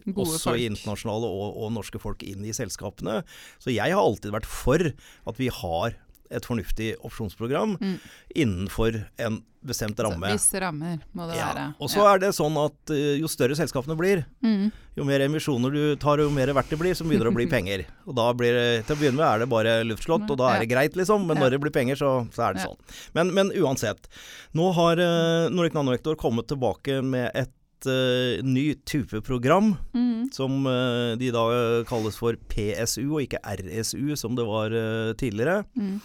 Gode 0.07 0.23
også 0.31 0.53
folk. 0.55 0.61
internasjonale 0.71 1.27
og, 1.27 1.57
og 1.65 1.73
norske 1.75 1.99
folk 2.01 2.23
inn 2.23 2.45
i 2.47 2.55
selskapene. 2.57 3.25
Så 3.59 3.75
jeg 3.75 3.91
har 3.93 4.01
alltid 4.01 4.31
vært 4.33 4.47
for 4.47 4.79
at 5.27 5.37
vi 5.37 5.49
har 5.51 5.97
et 6.31 6.45
fornuftig 6.47 6.95
opsjonsprogram 7.05 7.77
Mm. 7.81 7.99
innenfor 8.37 9.05
en 9.19 9.43
bestemt 9.67 9.97
Så 9.99 10.05
ramme. 10.07 10.31
Visse 10.33 10.61
rammer 10.63 11.01
må 11.15 11.27
det 11.29 11.37
være. 11.37 11.75
Og 11.81 11.91
så 11.93 12.05
er 12.09 12.19
det 12.23 12.31
sånn 12.33 12.55
at 12.65 12.91
eh, 12.95 13.19
jo 13.21 13.29
større 13.29 13.57
selskapene 13.59 13.97
blir, 13.99 14.25
Mm. 14.43 14.71
jo 14.97 15.05
mer 15.05 15.21
emisjoner 15.21 15.71
du 15.75 15.97
tar, 15.97 16.19
og 16.21 16.31
jo 16.31 16.31
mer 16.31 16.47
verdt 16.55 16.71
det 16.71 16.79
blir, 16.79 16.95
så 16.95 17.05
begynner 17.05 17.29
det 17.29 17.33
å 17.35 17.37
bli 17.37 17.47
penger. 17.57 17.85
Og 18.07 18.15
da 18.17 18.33
blir 18.33 18.53
det, 18.57 18.87
til 18.87 18.97
å 18.97 18.99
begynne 19.01 19.17
med 19.21 19.27
er 19.27 19.39
det 19.41 19.49
bare 19.51 19.85
luftslott, 19.85 20.31
og 20.31 20.39
da 20.39 20.55
er 20.55 20.61
det 20.61 20.71
greit, 20.71 20.97
liksom. 20.97 21.27
Men 21.27 21.37
Ja. 21.37 21.43
når 21.45 21.51
det 21.51 21.61
blir 21.61 21.73
penger, 21.73 21.97
så, 21.97 22.11
så 22.33 22.49
er 22.49 22.55
det 22.55 22.63
Ja. 22.63 22.69
sånn. 22.69 22.79
Men, 23.15 23.35
men 23.35 23.51
uansett. 23.53 24.09
Nå 24.55 24.73
har 24.75 24.97
uh, 24.99 25.49
Nordic 25.51 25.75
Nanovektor 25.75 26.17
kommet 26.17 26.47
tilbake 26.49 27.03
med 27.05 27.31
et 27.35 27.51
eh, 27.87 28.43
ny 28.45 28.75
type 28.85 29.21
program, 29.25 29.77
Mm. 29.95 30.31
som 30.33 30.67
uh, 30.67 31.17
de 31.17 31.31
da 31.33 31.51
eh, 31.55 31.85
kalles 31.89 32.17
for 32.21 32.35
PSU, 32.53 33.15
og 33.17 33.23
ikke 33.25 33.39
RSU, 33.43 34.17
som 34.17 34.35
det 34.37 34.45
var 34.47 34.71
uh, 34.75 35.13
tidligere. 35.15 35.65
Mm. 35.77 36.01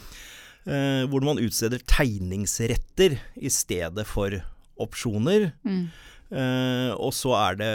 hvor 1.12 1.22
man 1.22 1.38
utsteder 1.38 1.78
tegningsretter 1.86 3.20
i 3.38 3.50
stedet 3.54 4.02
for 4.10 4.34
opsjoner. 4.82 5.52
Mm. 5.62 5.92
Og 6.98 7.12
så 7.14 7.36
er 7.38 7.54
det 7.60 7.68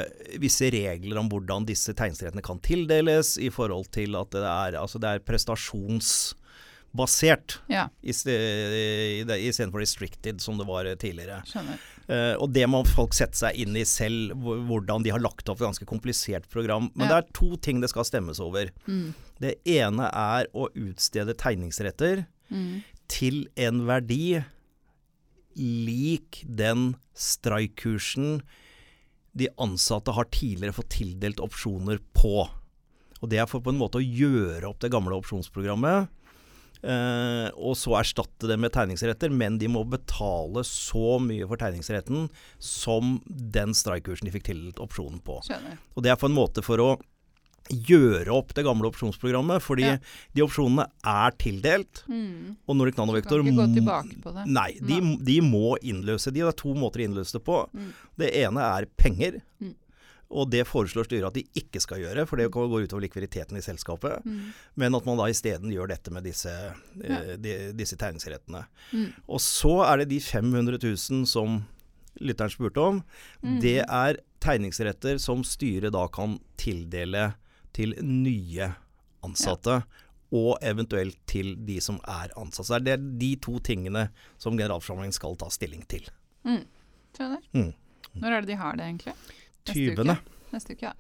visse 0.43 0.67
regler 0.75 1.15
om 1.21 1.29
hvordan 1.31 1.63
disse 1.69 1.95
tegningsrettene 1.95 2.43
kan 2.43 2.59
tildeles, 2.67 3.37
i 3.39 3.47
forhold 3.55 3.87
til 3.95 4.17
at 4.19 4.35
det 4.35 4.43
er, 4.43 4.75
altså 4.83 4.99
det 4.99 5.07
er 5.07 5.23
prestasjonsbasert 5.23 7.61
Ja, 7.71 7.87
istedenfor 8.03 9.79
restricted, 9.85 10.43
som 10.43 10.59
det 10.59 10.67
var 10.67 10.91
tidligere. 10.97 11.45
skjønner. 11.47 11.79
Eh, 12.11 12.35
og 12.43 12.51
det 12.53 12.65
må 12.67 12.81
folk 12.91 13.15
sette 13.15 13.39
seg 13.39 13.55
inn 13.63 13.77
i 13.79 13.85
selv, 13.87 14.33
hvordan 14.35 15.05
de 15.07 15.13
har 15.15 15.23
lagt 15.23 15.47
opp 15.49 15.61
et 15.61 15.69
ganske 15.69 15.87
komplisert 15.87 16.49
program. 16.51 16.89
Men 16.97 17.07
Ja. 17.09 17.21
det 17.21 17.29
er 17.29 17.33
to 17.39 17.57
ting 17.57 17.81
det 17.81 17.91
skal 17.93 18.03
stemmes 18.09 18.41
over. 18.43 18.73
Mm. 18.89 19.15
Det 19.39 19.55
ene 19.65 20.11
er 20.13 20.49
å 20.53 20.67
utstede 20.75 21.35
tegningsretter 21.39 22.27
Mm. 22.51 22.83
til 23.07 23.47
en 23.57 23.87
verdi 23.87 24.43
lik 25.57 26.43
den 26.47 26.97
strike-kursen 27.15 28.41
de 29.37 29.49
ansatte 29.63 30.13
har 30.17 30.27
tidligere 30.35 30.75
fått 30.75 30.91
tildelt 30.97 31.41
opsjoner 31.43 32.01
på. 32.17 32.49
Og 33.23 33.29
Det 33.29 33.39
er 33.39 33.47
for 33.47 33.61
på 33.61 33.71
en 33.71 33.79
måte 33.79 34.01
å 34.01 34.05
gjøre 34.05 34.65
opp 34.71 34.81
det 34.81 34.91
gamle 34.91 35.13
opsjonsprogrammet. 35.21 36.09
Eh, 36.83 37.49
og 37.61 37.75
så 37.77 37.93
erstatte 38.01 38.49
det 38.49 38.57
med 38.61 38.73
tegningsretter, 38.73 39.31
men 39.33 39.59
de 39.61 39.69
må 39.69 39.83
betale 39.85 40.63
så 40.65 41.19
mye 41.21 41.47
for 41.51 41.61
tegningsretten 41.61 42.29
som 42.59 43.19
den 43.29 43.75
strike-kursen 43.77 44.29
de 44.31 44.33
fikk 44.33 44.49
tildelt 44.49 44.81
opsjonen 44.81 45.21
på. 45.25 45.43
Skjønner. 45.45 45.77
Og 45.97 46.03
det 46.07 46.13
er 46.15 46.21
på 46.21 46.31
en 46.31 46.37
måte 46.39 46.65
for 46.65 46.81
å 46.81 46.91
gjøre 47.71 48.33
opp 48.35 48.55
det 48.57 48.65
gamle 48.67 48.89
opsjonsprogrammet, 48.91 49.63
fordi 49.63 49.85
Ja. 49.85 49.99
de 50.35 50.43
opsjonene 50.43 50.89
er 51.07 51.31
tildelt. 51.39 52.03
Mm. 52.09 52.57
Og 52.67 52.77
Nordic 52.77 52.97
Nanovektor 52.97 53.45
kan 53.45 53.47
ikke 53.47 53.61
gå 53.61 53.75
tilbake 53.77 54.23
på 54.25 54.33
det. 54.35 54.47
Nei, 54.51 54.73
de, 54.81 54.99
de 55.23 55.41
må 55.41 55.77
innløse 55.79 56.33
de. 56.33 56.41
Det 56.41 56.49
er 56.49 56.59
to 56.59 56.75
måter 56.75 57.01
å 57.05 57.07
innløse 57.07 57.33
det 57.39 57.45
på. 57.45 57.61
Mm. 57.77 57.93
Det 58.19 58.33
ene 58.43 58.61
er 58.81 58.87
penger. 58.99 59.41
Mm. 59.61 59.75
Og 60.31 60.47
det 60.51 60.63
foreslår 60.69 61.09
styret 61.09 61.27
at 61.27 61.37
de 61.41 61.43
ikke 61.59 61.81
skal 61.83 62.05
gjøre, 62.05 62.25
for 62.29 62.39
det 62.39 62.51
går 62.55 62.71
utover 62.71 63.03
likviditeten 63.03 63.59
i 63.59 63.65
selskapet. 63.65 64.23
Mm. 64.23 64.53
Men 64.79 64.95
at 64.95 65.07
man 65.09 65.19
da 65.19 65.27
isteden 65.31 65.73
gjør 65.75 65.91
dette 65.91 66.13
med 66.15 66.27
disse, 66.29 66.53
ja. 67.03 67.21
de, 67.35 67.55
disse 67.75 67.99
tegningsrettene. 67.99 68.63
Mm. 68.95 69.09
Og 69.27 69.43
så 69.43 69.81
er 69.89 70.03
det 70.03 70.13
de 70.13 70.21
500 70.23 70.79
000 70.79 71.27
som 71.31 71.59
lytteren 72.23 72.53
spurte 72.53 72.85
om. 72.93 73.03
Mm. 73.43 73.59
Det 73.65 73.81
er 73.83 74.21
tegningsretter 74.41 75.19
som 75.23 75.43
styret 75.47 75.97
da 75.97 76.07
kan 76.13 76.39
tildele 76.61 77.33
til 77.77 77.97
nye 78.05 78.71
ansatte. 79.27 79.81
Og 80.31 80.63
eventuelt 80.63 81.19
til 81.27 81.57
de 81.67 81.81
som 81.83 81.99
er 82.07 82.31
ansatt. 82.39 82.69
Så 82.69 82.79
det 82.79 82.95
er 82.95 83.03
de 83.03 83.33
to 83.43 83.59
tingene 83.67 84.13
som 84.39 84.55
generalforsamlingen 84.55 85.17
skal 85.17 85.35
ta 85.41 85.51
stilling 85.51 85.83
til. 85.91 86.07
Mm. 86.47 86.63
Skjønner. 87.17 87.43
Mm. 87.51 87.73
Når 88.23 88.37
er 88.37 88.45
det 88.45 88.53
de 88.53 88.59
har 88.61 88.79
det, 88.79 88.87
egentlig? 88.87 89.15
Neste 89.67 89.75
20. 89.77 90.01
uke? 90.01 90.17
Neste 90.55 90.75
uke, 90.77 90.91
ja. 90.91 90.95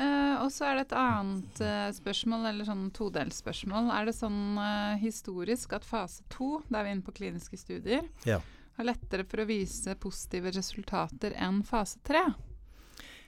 Uh, 0.00 0.40
og 0.42 0.48
så 0.50 0.64
er 0.70 0.78
det 0.78 0.86
et 0.88 0.94
annet 0.98 1.60
uh, 1.62 1.90
spørsmål, 1.94 2.46
eller 2.48 2.66
sånn 2.66 2.86
todelsspørsmål. 2.96 3.90
Er 3.94 4.08
det 4.08 4.14
sånn 4.16 4.40
uh, 4.58 4.96
historisk 4.98 5.74
at 5.76 5.84
fase 5.86 6.24
to, 6.32 6.56
da 6.72 6.80
er 6.80 6.88
vi 6.88 6.94
inne 6.96 7.06
på 7.06 7.14
kliniske 7.20 7.60
studier, 7.60 8.08
Ja. 8.26 8.40
har 8.78 8.88
lettere 8.88 9.26
for 9.28 9.44
å 9.44 9.46
vise 9.46 9.94
positive 10.00 10.50
resultater 10.56 11.36
enn 11.36 11.60
fase 11.68 12.00
tre? 12.08 12.24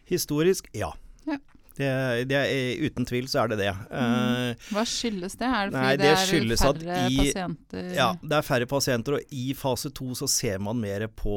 Historisk, 0.09 0.69
ja. 0.77 0.91
Ja. 1.29 1.39
Det, 1.75 1.89
det 2.31 2.37
er, 2.39 2.83
uten 2.87 3.05
tvil 3.09 3.27
så 3.27 3.43
er 3.45 3.49
det 3.51 3.59
det. 3.65 3.73
Mm. 3.91 4.55
Hva 4.71 4.85
skyldes 4.87 5.35
det? 5.41 5.49
Er 5.49 5.71
det 5.71 5.75
fordi 5.75 5.81
Nei, 5.83 5.97
det, 5.97 6.05
det 6.05 6.11
er 6.13 6.61
færre 6.63 6.99
i- 7.11 7.17
pasienter? 7.19 7.89
Ja, 7.97 8.09
det 8.23 8.37
er 8.39 8.47
færre 8.47 8.69
pasienter, 8.71 9.17
og 9.19 9.35
i 9.35 9.47
fase 9.59 9.91
to 9.91 10.13
så 10.15 10.29
ser 10.31 10.59
man 10.63 10.79
mer 10.81 11.09
på 11.09 11.35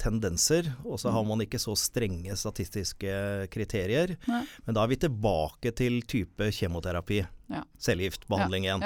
tendenser. 0.00 0.72
Og 0.84 0.98
så 0.98 1.08
Mm. 1.10 1.14
har 1.18 1.24
man 1.24 1.40
ikke 1.44 1.60
så 1.60 1.76
strenge 1.76 2.32
statistiske 2.36 3.48
kriterier. 3.50 4.16
Nei. 4.26 4.42
Men 4.66 4.74
da 4.74 4.82
er 4.84 4.88
vi 4.88 4.96
tilbake 4.96 5.74
til 5.76 6.00
type 6.02 6.48
kjemoterapi. 6.50 7.26
Ja. 7.52 7.60
Cellegiftbehandling 7.78 8.64
igjen. 8.64 8.82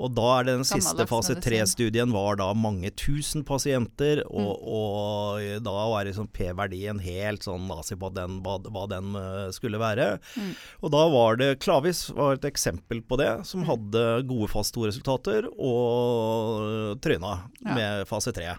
Og 0.00 0.14
da 0.16 0.38
er 0.38 0.44
det 0.48 0.54
den 0.56 0.64
siste 0.64 1.04
fase 1.06 1.34
tre-studien 1.36 2.10
var 2.14 2.38
da 2.40 2.46
mange 2.56 2.88
tusen 2.96 3.44
pasienter, 3.44 4.22
Mm. 4.24 4.46
og, 4.46 4.62
og 4.64 5.62
da 5.62 5.74
var 5.92 6.04
liksom 6.08 6.28
P-verdien 6.32 6.98
helt 7.04 7.42
sånn 7.44 7.66
nazi 7.68 7.96
på 8.00 8.08
den, 8.16 8.38
hva, 8.42 8.56
hva 8.72 8.86
den 8.88 9.12
eh, 9.20 9.50
skulle 9.52 9.78
være. 9.78 10.18
Mm. 10.36 10.54
Og 10.82 10.90
da 10.96 11.02
var 11.12 11.36
det 11.36 11.50
Klavis 11.60 12.06
var 12.16 12.38
et 12.38 12.48
eksempel 12.48 13.02
på 13.02 13.18
det, 13.20 13.28
Mm. 13.40 13.44
som 13.44 13.64
hadde 13.68 14.06
gode 14.26 14.48
fase 14.48 14.72
to-resultater, 14.72 15.50
og 15.58 17.00
tryna 17.04 17.50
Ja. 17.60 17.74
med 17.74 18.08
fase 18.08 18.32
tre. 18.32 18.56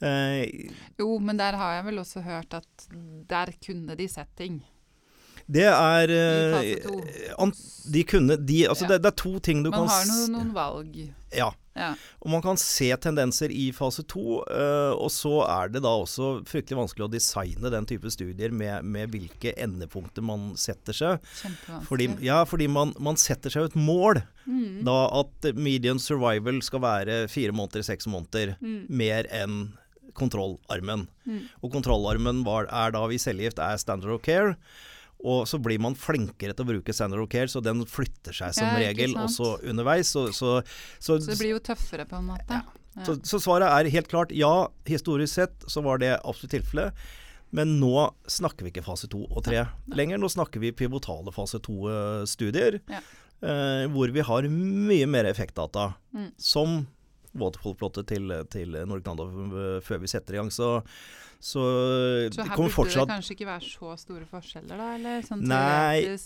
Eh, 0.00 0.70
Jo, 0.98 1.18
men 1.18 1.36
der 1.36 1.56
har 1.56 1.76
jeg 1.76 1.84
vel 1.86 1.98
også 2.02 2.22
hørt 2.22 2.54
at 2.54 2.88
der 3.28 3.52
kunne 3.64 3.96
de 3.96 4.06
sett 4.08 4.30
ting. 4.36 4.62
Det 5.50 5.66
er 5.68 6.10
I 6.10 6.72
eh, 6.74 7.34
fase 7.36 7.90
De 7.92 8.00
kunne 8.08 8.36
de, 8.40 8.62
Altså, 8.66 8.84
Ja. 8.86 8.94
det, 8.94 9.02
det 9.04 9.10
er 9.12 9.16
to 9.20 9.38
ting 9.44 9.62
du 9.62 9.70
Man 9.70 9.84
kan 9.84 9.88
har 9.92 10.06
noen, 10.08 10.32
noen 10.32 10.52
valg. 10.56 10.94
Ja. 11.36 11.50
Ja. 11.76 11.90
Og 12.22 12.30
man 12.30 12.40
kan 12.40 12.56
se 12.56 12.86
tendenser 13.02 13.50
i 13.50 13.72
fase 13.74 14.04
to, 14.06 14.38
Uh, 14.46 14.94
og 14.94 15.10
så 15.10 15.42
er 15.42 15.68
det 15.74 15.82
da 15.82 15.90
også 15.90 16.44
fryktelig 16.46 16.78
vanskelig 16.78 17.04
å 17.08 17.10
designe 17.12 17.68
den 17.74 17.84
type 17.84 18.06
studier 18.14 18.52
med, 18.54 18.84
med 18.86 19.10
hvilke 19.10 19.52
endepunkter 19.58 20.22
man 20.22 20.52
setter 20.56 20.94
seg. 20.94 21.18
Fordi, 21.88 22.06
ja, 22.22 22.44
fordi 22.46 22.68
man, 22.70 22.94
man 23.02 23.16
setter 23.20 23.50
seg 23.50 23.64
et 23.72 23.76
mål, 23.76 24.22
Mm. 24.46 24.84
da 24.84 25.08
at 25.20 25.54
median 25.56 25.98
survival 25.98 26.60
skal 26.62 26.80
være 26.84 27.28
fire 27.32 27.50
måneder, 27.56 27.82
seks 27.82 28.06
måneder, 28.06 28.56
Mm. 28.60 28.86
mer 28.88 29.24
enn 29.32 29.72
kontrollarmen. 30.14 31.06
Mm. 31.26 31.40
Og 31.62 31.72
kontrollarmen 31.72 32.44
var, 32.46 32.68
er 32.70 32.92
da 32.94 33.04
ved 33.10 33.18
cellegift 33.20 33.58
er 33.58 33.76
standard 33.80 34.12
of 34.14 34.22
care. 34.22 34.54
Og 35.24 35.48
så 35.48 35.58
blir 35.62 35.80
man 35.80 35.96
flinkere 35.96 36.52
til 36.52 36.66
å 36.66 36.68
bruke 36.68 36.94
standard 36.94 37.24
of 37.24 37.30
care, 37.32 37.48
så 37.48 37.62
den 37.64 37.80
flytter 37.88 38.36
seg 38.36 38.54
som 38.58 38.68
Ja, 38.68 38.90
regel 38.90 39.16
også 39.16 39.56
underveis. 39.64 40.12
Så, 40.12 40.28
så, 40.36 40.58
så, 40.98 41.16
Så 41.16 41.32
det 41.32 41.40
blir 41.40 41.54
jo 41.56 41.62
tøffere, 41.64 42.04
på 42.08 42.20
en 42.20 42.28
måte. 42.34 42.60
Ja. 42.60 42.80
Ja. 42.94 43.04
Så, 43.08 43.16
så 43.26 43.40
svaret 43.42 43.66
er 43.66 43.90
helt 43.90 44.06
klart 44.10 44.30
ja. 44.34 44.68
Historisk 44.86 45.34
sett 45.34 45.64
så 45.66 45.82
var 45.82 45.98
det 46.02 46.12
absolutt 46.20 46.54
tilfellet. 46.54 47.04
Men 47.54 47.76
nå 47.78 48.08
snakker 48.30 48.66
vi 48.66 48.72
ikke 48.72 48.86
fase 48.86 49.08
to 49.10 49.24
og 49.30 49.44
tre 49.46 49.64
lenger. 49.94 50.18
Nå 50.18 50.30
snakker 50.30 50.62
vi 50.62 50.74
pivotale 50.74 51.34
fase 51.34 51.60
to-studier. 51.62 52.80
Ja. 52.90 53.02
Eh, 53.44 53.84
hvor 53.92 54.10
vi 54.14 54.24
har 54.26 54.48
mye 54.50 55.06
mer 55.10 55.28
effektdata. 55.30 55.92
Mm. 56.14 56.30
Som 56.40 56.80
waterfall-plottet 57.40 58.06
til, 58.12 58.30
til 58.52 58.76
Nordic 58.86 59.06
Nando 59.08 59.26
eh, 59.28 59.80
før 59.84 60.00
vi 60.04 60.10
setter 60.10 60.36
i 60.36 60.40
gang. 60.42 60.50
Så, 60.54 60.68
så, 61.44 61.62
Så 61.64 62.38
det 62.38 62.46
her 62.46 62.54
kommer 62.54 62.70
burde 62.70 62.76
fortsatt 62.76 63.08
det 63.10 63.16
kanskje 63.18 63.34
ikke 63.36 63.48
være 63.50 63.66
så 63.68 63.96
store 64.00 64.28
forskjeller, 64.30 64.80
da? 64.80 64.86
Eller 64.98 65.26
sånn 65.26 65.42
Nei. 65.50 66.16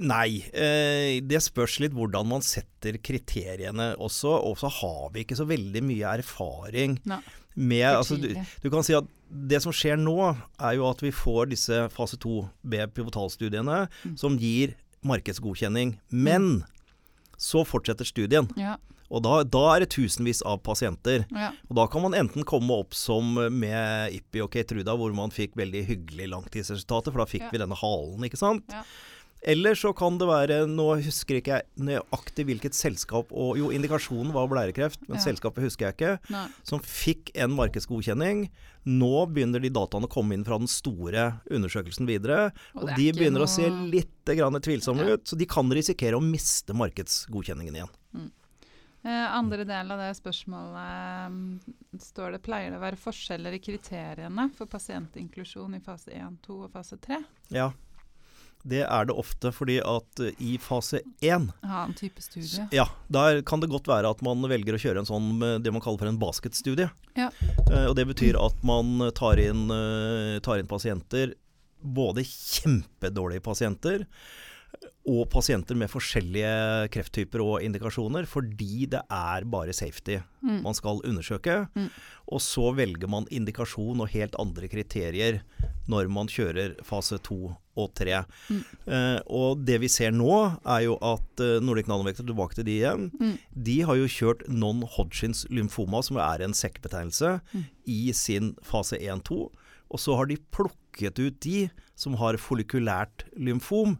Nei. 0.00 0.28
Eh, 0.56 1.20
det 1.28 1.42
spørs 1.44 1.76
litt 1.84 1.92
hvordan 1.94 2.26
man 2.32 2.42
setter 2.46 2.96
kriteriene 3.04 3.92
også. 4.00 4.32
Og 4.48 4.56
så 4.62 4.70
har 4.80 5.10
vi 5.14 5.26
ikke 5.26 5.38
så 5.38 5.46
veldig 5.50 5.82
mye 5.86 6.16
erfaring 6.22 6.98
Nei. 7.10 7.20
med 7.60 7.86
altså, 7.92 8.16
du, 8.20 8.30
du 8.64 8.68
kan 8.72 8.82
si 8.86 8.96
at 8.96 9.08
det 9.30 9.60
som 9.62 9.70
skjer 9.70 9.94
nå, 10.00 10.16
er 10.58 10.72
jo 10.74 10.88
at 10.90 11.02
vi 11.04 11.12
får 11.14 11.52
disse 11.52 11.84
fase 11.94 12.16
2B-pivotalstudiene 12.18 13.84
Mm. 14.04 14.16
som 14.18 14.36
gir 14.38 14.74
markedsgodkjenning. 15.06 15.98
Men 16.10 16.64
så 17.40 17.62
fortsetter 17.64 18.04
studien. 18.04 18.48
Ja. 18.58 18.76
Og 19.10 19.22
da, 19.22 19.42
da 19.42 19.62
er 19.74 19.80
det 19.80 19.90
tusenvis 19.90 20.42
av 20.46 20.60
pasienter. 20.62 21.24
ja. 21.34 21.50
Og 21.68 21.76
da 21.76 21.86
kan 21.90 22.02
man 22.02 22.12
enten 22.14 22.44
komme 22.44 22.70
opp 22.70 22.94
som 22.94 23.34
med 23.34 24.12
Ippi 24.14 24.40
og 24.44 24.50
Keytruda, 24.52 24.94
hvor 24.96 25.12
man 25.14 25.30
fikk 25.34 25.56
veldig 25.58 25.84
hyggelig 25.88 26.28
langtidsresultater, 26.30 27.10
for 27.12 27.18
da 27.24 27.26
fikk 27.26 27.42
Ja. 27.42 27.50
vi 27.52 27.58
denne 27.58 27.76
halen, 27.76 28.22
ikke 28.22 28.38
sant? 28.38 28.64
Ja. 28.70 28.82
Eller 29.42 29.72
så 29.72 29.94
kan 29.96 30.18
det 30.18 30.26
være 30.28 30.66
Nå 30.68 31.00
husker 31.02 31.38
ikke 31.40 31.46
jeg 31.56 31.62
nøyaktig 31.80 32.44
hvilket 32.44 32.74
selskap 32.76 33.30
og 33.32 33.56
Jo, 33.56 33.70
indikasjonen 33.72 34.34
var 34.34 34.46
blærekreft, 34.46 35.00
men 35.08 35.16
Ja. 35.16 35.24
selskapet 35.24 35.64
husker 35.64 35.86
jeg 35.88 35.96
ikke. 35.96 36.30
Nei. 36.30 36.46
Som 36.62 36.80
fikk 36.80 37.30
en 37.34 37.50
markedsgodkjenning. 37.56 38.50
Nå 38.86 39.26
begynner 39.32 39.58
de 39.62 39.70
dataene 39.70 40.04
å 40.06 40.10
komme 40.12 40.34
inn 40.34 40.44
fra 40.44 40.58
den 40.58 40.66
store 40.68 41.40
undersøkelsen 41.50 42.06
videre. 42.06 42.52
Og 42.76 42.82
Og, 42.90 42.96
de 42.96 43.12
begynner 43.12 43.40
noe- 43.40 43.48
å 43.48 43.48
se 43.48 43.68
litt 43.70 44.24
grann 44.26 44.52
tvilsomme 44.60 45.06
Ja. 45.08 45.14
ut, 45.14 45.24
så 45.24 45.38
de 45.38 45.46
kan 45.46 45.68
risikere 45.70 46.20
å 46.20 46.22
miste 46.22 46.74
markedsgodkjenningen 46.76 47.74
igjen. 47.74 47.88
Eh, 49.02 49.34
andre 49.34 49.64
del 49.64 49.92
av 49.94 50.00
det 50.02 50.10
spørsmålet 50.18 51.30
mm, 51.32 52.00
står 52.04 52.34
det 52.36 52.42
pleier 52.44 52.72
det 52.72 52.80
å 52.80 52.82
være 52.82 53.00
forskjeller 53.00 53.56
i 53.56 53.62
kriteriene 53.64 54.50
for 54.56 54.68
pasientinklusjon 54.68 55.78
i 55.78 55.84
fase 55.84 56.12
1, 56.12 56.36
2 56.44 56.58
og 56.66 56.74
fase 56.74 56.98
3? 57.00 57.22
Ja, 57.56 57.70
det 58.62 58.82
er 58.84 59.06
det 59.08 59.16
ofte, 59.16 59.52
fordi 59.56 59.78
at 59.80 60.20
eh, 60.20 60.36
i 60.44 60.56
fase 60.60 61.00
1 61.24 61.48
Annen 61.64 61.94
type 61.96 62.20
studie. 62.20 62.66
Ja, 62.76 62.86
der 63.08 63.40
kan 63.46 63.62
det 63.62 63.70
godt 63.72 63.88
være 63.88 64.10
at 64.12 64.20
man 64.24 64.44
velger 64.50 64.76
å 64.76 64.82
kjøre 64.82 65.00
en 65.00 65.08
sånn 65.08 65.30
eh, 65.40 65.56
det 65.64 65.72
man 65.72 65.80
kaller 65.84 66.02
for 66.02 66.10
en 66.10 66.20
basketstudie. 66.20 66.90
Ja. 67.16 67.30
Eh, 67.70 67.86
og 67.88 67.96
det 67.96 68.04
betyr 68.10 68.36
at 68.40 68.60
man 68.66 69.00
tar 69.16 69.40
inn, 69.40 69.64
eh, 69.72 70.36
tar 70.44 70.60
inn 70.60 70.68
pasienter, 70.68 71.32
både 71.80 72.26
kjempedårlige 72.28 73.40
pasienter 73.48 74.04
og 75.10 75.24
pasienter 75.32 75.74
med 75.74 75.88
forskjellige 75.90 76.88
krefttyper 76.94 77.40
og 77.42 77.62
indikasjoner, 77.64 78.26
fordi 78.28 78.86
det 78.92 79.00
er 79.10 79.44
bare 79.50 79.72
safety 79.74 80.18
Mm. 80.42 80.62
man 80.62 80.72
skal 80.74 81.00
undersøke. 81.04 81.68
Mm. 81.76 81.88
Og 82.32 82.40
så 82.40 82.70
velger 82.74 83.08
man 83.08 83.26
indikasjon 83.30 84.00
og 84.00 84.08
helt 84.08 84.34
andre 84.38 84.68
kriterier 84.68 85.40
når 85.88 86.08
man 86.08 86.28
kjører 86.28 86.78
fase 86.82 87.18
to 87.18 87.56
og 87.76 87.94
tre. 87.94 88.22
Mm. 88.48 88.62
Eh, 88.86 89.20
og 89.28 89.64
det 89.66 89.80
vi 89.80 89.88
ser 89.88 90.12
nå, 90.12 90.56
er 90.64 90.84
jo 90.86 90.96
at 91.02 91.40
eh, 91.44 91.60
Nordic 91.60 91.86
Nanovektor, 91.88 92.24
tilbake 92.24 92.54
til 92.54 92.64
de 92.64 92.78
igjen, 92.80 93.10
Mm. 93.20 93.38
de 93.64 93.80
har 93.82 93.96
jo 93.96 94.06
kjørt 94.06 94.46
non-Hodgins 94.48 95.46
lymfoma, 95.50 96.02
som 96.02 96.16
er 96.16 96.42
en 96.44 96.52
sekkbetegnelse, 96.52 97.40
Mm. 97.52 97.64
i 97.86 98.12
sin 98.12 98.54
fase 98.62 98.96
1-2. 99.00 99.50
Og 99.90 99.98
så 99.98 100.16
har 100.16 100.26
de 100.26 100.36
plukket 100.52 101.18
ut 101.18 101.40
de 101.40 101.68
som 101.96 102.14
har 102.14 102.34
follikulært 102.38 103.24
lymfom, 103.36 103.98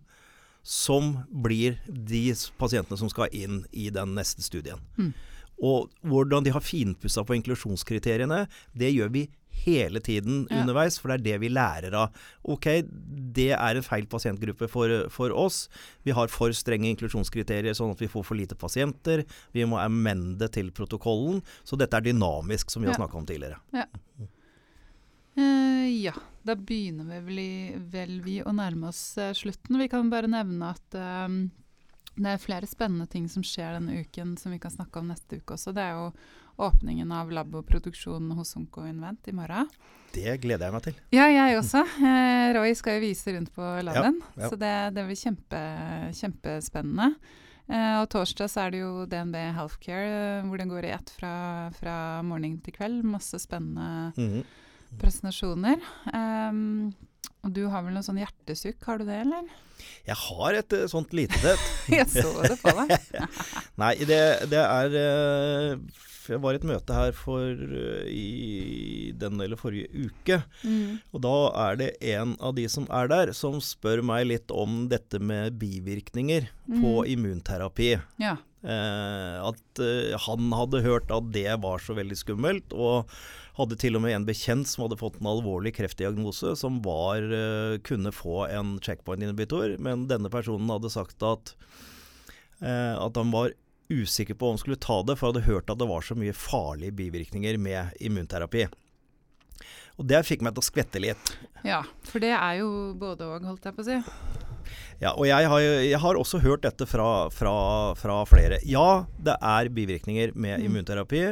som 0.62 1.24
blir 1.30 1.78
de 1.88 2.32
pasientene 2.60 2.98
som 3.00 3.08
skal 3.12 3.28
inn 3.32 3.64
i 3.72 3.88
den 3.90 4.14
neste 4.14 4.42
studien. 4.44 4.80
Mm. 4.98 5.12
Og 5.62 5.90
hvordan 6.08 6.44
de 6.44 6.50
har 6.54 6.60
finpussa 6.64 7.24
på 7.24 7.34
inklusjonskriteriene, 7.36 8.46
det 8.72 8.94
gjør 8.94 9.10
vi 9.12 9.26
hele 9.66 10.00
tiden 10.00 10.46
Ja. 10.48 10.62
underveis, 10.62 10.98
for 10.98 11.08
det 11.08 11.20
er 11.20 11.24
det 11.24 11.40
vi 11.42 11.48
lærer 11.52 11.92
av. 11.92 12.14
Ok, 12.48 12.64
det 13.34 13.50
er 13.52 13.76
en 13.76 13.82
feil 13.84 14.06
pasientgruppe 14.06 14.68
for, 14.70 15.08
for 15.10 15.30
oss. 15.36 15.68
Vi 16.04 16.12
har 16.12 16.28
for 16.32 16.48
strenge 16.56 16.88
inklusjonskriterier, 16.88 17.74
sånn 17.76 17.90
at 17.92 17.98
vi 18.00 18.08
får 18.08 18.24
for 18.24 18.36
lite 18.36 18.56
pasienter. 18.56 19.26
Vi 19.52 19.66
må 19.68 19.76
amende 19.76 20.48
til 20.50 20.70
protokollen. 20.70 21.42
Så 21.62 21.76
dette 21.76 21.92
er 21.98 22.00
dynamisk, 22.08 22.70
som 22.70 22.80
vi 22.82 22.88
har 22.88 22.94
Ja. 22.96 23.04
snakka 23.04 23.18
om 23.18 23.26
tidligere. 23.26 23.60
Eh, 25.36 26.02
ja, 26.02 26.12
da 26.42 26.56
begynner 26.56 27.04
vi 27.04 27.20
vel, 27.26 27.38
i, 27.38 27.74
vel 27.92 28.20
vi 28.24 28.40
å 28.42 28.52
nærme 28.52 28.88
oss 28.90 29.02
eh, 29.18 29.32
slutten. 29.36 29.78
Vi 29.80 29.88
kan 29.92 30.10
bare 30.10 30.30
nevne 30.30 30.72
at 30.74 30.96
eh, 30.98 31.28
det 32.20 32.34
er 32.34 32.42
flere 32.42 32.66
spennende 32.68 33.06
ting 33.08 33.28
som 33.30 33.44
skjer 33.46 33.78
denne 33.78 34.00
uken 34.02 34.36
som 34.40 34.52
vi 34.52 34.58
kan 34.60 34.72
snakke 34.74 35.00
om 35.00 35.08
neste 35.12 35.38
uke 35.40 35.54
også. 35.56 35.72
Det 35.76 35.84
er 35.86 35.96
jo 36.00 36.10
åpningen 36.60 37.12
av 37.16 37.30
lab 37.32 37.54
og 37.56 37.64
produksjon 37.70 38.26
hos 38.36 38.50
Onko 38.58 38.82
Invent 38.84 39.30
i 39.30 39.32
morgen. 39.32 39.70
Det 40.12 40.34
gleder 40.42 40.66
jeg 40.66 40.74
meg 40.74 40.82
til. 40.88 40.96
Ja, 41.14 41.28
jeg 41.30 41.56
også. 41.60 41.84
Eh, 42.02 42.48
Roy 42.58 42.74
skal 42.76 42.98
jo 42.98 43.04
vise 43.06 43.32
rundt 43.36 43.52
på 43.54 43.68
laben, 43.86 44.18
ja. 44.36 44.50
så 44.50 44.58
det, 44.60 44.74
det 44.96 45.06
blir 45.06 45.16
kjempe, 45.20 45.60
kjempespennende. 46.18 47.14
Eh, 47.70 47.94
og 48.02 48.08
torsdag 48.10 48.50
så 48.50 48.64
er 48.66 48.74
det 48.74 48.80
jo 48.82 49.04
DNB 49.08 49.36
Healthcare, 49.56 50.42
hvor 50.48 50.58
den 50.60 50.72
går 50.72 50.88
i 50.88 50.92
ett 50.96 51.12
fra, 51.14 51.32
fra 51.78 51.94
morgen 52.26 52.58
til 52.66 52.74
kveld. 52.76 53.04
Masse 53.06 53.38
spennende, 53.40 54.10
Mhm. 54.18 54.42
Presentasjoner. 54.98 55.78
Um, 56.12 56.90
og 57.40 57.54
du 57.56 57.64
har 57.72 57.84
vel 57.86 57.96
noe 57.96 58.04
sånn 58.04 58.20
hjertesukk, 58.20 58.82
har 58.84 59.00
du 59.00 59.08
det, 59.08 59.22
eller? 59.24 59.48
Jeg 60.08 60.18
har 60.26 60.58
et 60.58 60.76
uh, 60.76 60.84
sånt 60.90 61.14
lite 61.16 61.40
et. 61.54 61.64
jeg 62.00 62.06
så 62.12 62.30
det 62.44 62.58
på 62.60 62.74
deg. 62.82 62.94
Nei, 63.82 63.94
det, 64.08 64.20
det 64.52 64.60
er 64.60 64.96
uh, 64.96 66.02
Jeg 66.28 66.40
var 66.44 66.54
i 66.54 66.60
et 66.60 66.66
møte 66.68 66.96
her 66.96 67.16
for 67.16 67.48
uh, 67.56 68.04
i 68.10 69.10
denne 69.20 69.46
eller 69.46 69.60
forrige 69.60 69.88
uke. 70.10 70.40
Mm. 70.64 71.00
Og 71.14 71.24
da 71.24 71.34
er 71.64 71.80
det 71.80 71.90
en 72.12 72.36
av 72.44 72.54
de 72.58 72.68
som 72.72 72.88
er 72.92 73.10
der, 73.12 73.34
som 73.36 73.60
spør 73.64 74.04
meg 74.04 74.28
litt 74.28 74.52
om 74.52 74.84
dette 74.92 75.22
med 75.22 75.56
bivirkninger 75.60 76.50
mm. 76.68 76.78
på 76.82 76.94
immunterapi. 77.16 77.96
Ja. 78.20 78.36
at 78.60 79.80
han 80.26 80.50
hadde 80.52 80.82
hørt 80.84 81.12
at 81.16 81.30
det 81.32 81.48
var 81.62 81.80
så 81.80 81.94
veldig 81.96 82.18
skummelt. 82.20 82.74
og 82.76 83.08
hadde 83.60 83.78
til 83.80 83.98
og 83.98 84.04
med 84.04 84.16
en 84.16 84.26
bekjent 84.28 84.68
som 84.68 84.86
hadde 84.86 84.98
fått 85.00 85.20
en 85.20 85.30
alvorlig 85.30 85.74
kreftdiagnose, 85.78 86.56
som 86.58 86.80
var, 86.84 87.24
uh, 87.24 87.78
kunne 87.86 88.12
få 88.14 88.46
en 88.48 88.78
checkpoint-inhibitor, 88.82 89.76
men 89.82 90.08
denne 90.10 90.32
personen 90.32 90.70
hadde 90.72 90.92
sagt 90.92 91.22
at, 91.26 91.54
uh, 92.64 92.96
at 92.96 93.20
han 93.20 93.34
var 93.34 93.54
usikker 93.90 94.38
på 94.38 94.46
om 94.46 94.54
han 94.54 94.62
skulle 94.62 94.80
ta 94.80 95.00
det, 95.02 95.16
for 95.18 95.32
hadde 95.32 95.48
hørt 95.48 95.70
at 95.70 95.80
det 95.80 95.88
var 95.90 96.04
så 96.06 96.16
mye 96.18 96.36
farlige 96.36 96.94
bivirkninger 97.00 97.58
med 97.58 97.96
immunterapi. 98.00 98.68
Og 100.00 100.06
det 100.08 100.22
fikk 100.24 100.44
meg 100.46 100.54
til 100.56 100.62
å 100.62 100.68
skvette 100.70 101.02
litt. 101.02 101.32
Ja, 101.66 101.82
for 102.08 102.22
det 102.22 102.32
er 102.32 102.60
jo 102.62 102.70
både 102.96 103.26
og, 103.28 103.44
holdt 103.44 103.66
jeg 103.68 103.76
på 103.76 103.84
å 103.84 103.88
si. 103.90 103.98
Ja, 105.00 105.14
og 105.16 105.24
jeg 105.24 105.48
har, 105.48 105.62
jeg 105.64 105.98
har 106.02 106.18
også 106.20 106.42
hørt 106.44 106.66
dette 106.66 106.84
fra, 106.84 107.30
fra, 107.32 107.54
fra, 107.96 108.18
flere. 108.28 108.58
Ja, 108.68 109.06
det 109.16 109.38
er 109.40 109.70
bivirkninger 109.72 110.34
med 110.34 110.60
mm. 110.60 110.66
immunterapi. 110.66 111.22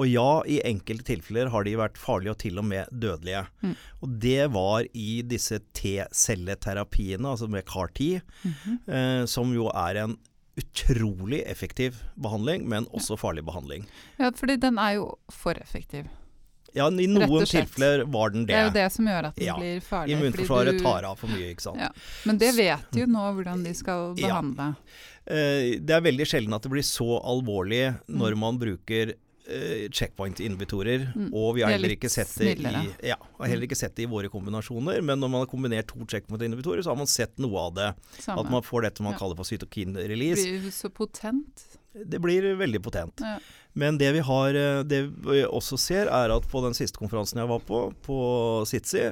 Og 0.00 0.08
ja, 0.08 0.28
i 0.48 0.62
enkelte 0.64 1.04
tilfeller 1.10 1.50
har 1.52 1.66
de 1.68 1.76
vært 1.76 2.00
farlige 2.00 2.32
og 2.32 2.40
til 2.40 2.62
og 2.62 2.64
med 2.70 2.88
dødelige. 2.88 3.44
Mm. 3.60 3.74
Og 4.00 4.14
det 4.24 4.48
var 4.54 4.88
i 4.96 5.20
disse 5.28 5.60
T-celleterapiene, 5.76 7.28
altså 7.34 7.50
med 7.52 7.68
CAR-T, 7.68 8.22
mm 8.42 8.54
-hmm. 8.64 8.94
eh, 8.94 9.26
som 9.26 9.52
jo 9.52 9.68
er 9.68 10.04
en 10.04 10.16
utrolig 10.56 11.42
effektiv 11.46 11.96
behandling, 12.16 12.68
men 12.68 12.86
også 12.92 13.16
farlig 13.16 13.44
behandling. 13.44 13.86
Ja, 14.18 14.30
fordi 14.34 14.56
den 14.56 14.78
er 14.78 14.90
jo 14.90 15.18
for 15.30 15.52
effektiv. 15.60 16.08
Ja, 16.76 16.88
i 16.90 17.06
noen 17.10 17.46
tilfeller 17.48 18.04
var 18.10 18.34
den 18.34 18.46
det. 18.46 18.54
Det 18.54 18.58
er 18.58 18.68
jo 18.68 18.74
det 18.76 18.88
som 18.94 19.08
gjør 19.10 19.30
at 19.30 19.38
den 19.38 19.48
ja, 19.48 19.56
blir 19.58 19.80
farlig. 19.84 20.16
Immunforsvaret 20.16 20.78
du... 20.78 20.84
tar 20.84 21.08
av 21.08 21.16
for 21.20 21.32
mye, 21.32 21.48
ikke 21.54 21.66
sant. 21.66 21.82
Ja. 21.82 21.90
Men 22.28 22.38
det 22.42 22.52
vet 22.58 22.92
de 22.94 23.04
jo 23.04 23.08
nå 23.10 23.24
hvordan 23.38 23.64
de 23.66 23.74
skal 23.78 24.12
behandle. 24.20 24.72
Ja. 24.74 25.00
Eh, 25.30 25.80
det 25.80 25.96
er 25.96 26.06
veldig 26.06 26.28
sjelden 26.28 26.54
at 26.56 26.64
det 26.64 26.72
blir 26.72 26.86
så 26.86 27.18
alvorlig 27.18 27.84
når 28.08 28.36
mm. 28.36 28.40
man 28.44 28.60
bruker 28.60 29.12
eh, 29.14 29.84
checkpoint-inhibitorer. 29.90 31.10
Mm. 31.14 31.28
Og 31.34 31.56
vi 31.58 31.64
har 31.66 31.74
heller 31.74 31.94
ikke, 31.96 32.10
sett 32.12 32.32
det 32.40 32.56
i, 32.56 32.68
ja, 33.10 33.18
heller 33.42 33.64
mm. 33.64 33.68
ikke 33.68 33.78
sett 33.78 33.96
det 33.98 34.06
i 34.06 34.10
våre 34.10 34.30
kombinasjoner. 34.32 35.02
Men 35.02 35.22
når 35.22 35.34
man 35.34 35.44
har 35.44 35.50
kombinert 35.50 35.90
to 35.90 36.06
checkpoint-inhibitorer, 36.06 36.82
så 36.86 36.94
har 36.94 37.00
man 37.02 37.10
sett 37.10 37.36
noe 37.42 37.66
av 37.68 37.76
det. 37.78 37.90
Samme. 38.18 38.44
At 38.44 38.54
man 38.54 38.66
får 38.66 38.88
dette 38.88 39.06
man 39.06 39.18
kaller 39.20 39.38
for 39.38 39.48
cytokin-release. 39.48 40.46
Det 40.46 40.64
blir 40.66 40.76
så 40.78 40.92
potent. 40.94 41.66
Det 41.90 42.20
blir 42.22 42.52
veldig 42.54 42.82
potent. 42.82 43.22
Ja. 43.24 43.38
Men 43.72 43.98
det 43.98 44.12
vi, 44.16 44.24
har, 44.26 44.54
eh, 44.54 44.82
det 44.82 45.02
vi 45.26 45.44
også 45.46 45.78
ser, 45.78 46.10
er 46.10 46.34
at 46.34 46.48
på 46.50 46.64
den 46.64 46.74
siste 46.76 46.98
konferansen 46.98 47.42
jeg 47.42 47.50
var 47.50 47.62
på, 47.66 47.84
på 48.06 48.18
Sitsi, 48.68 49.10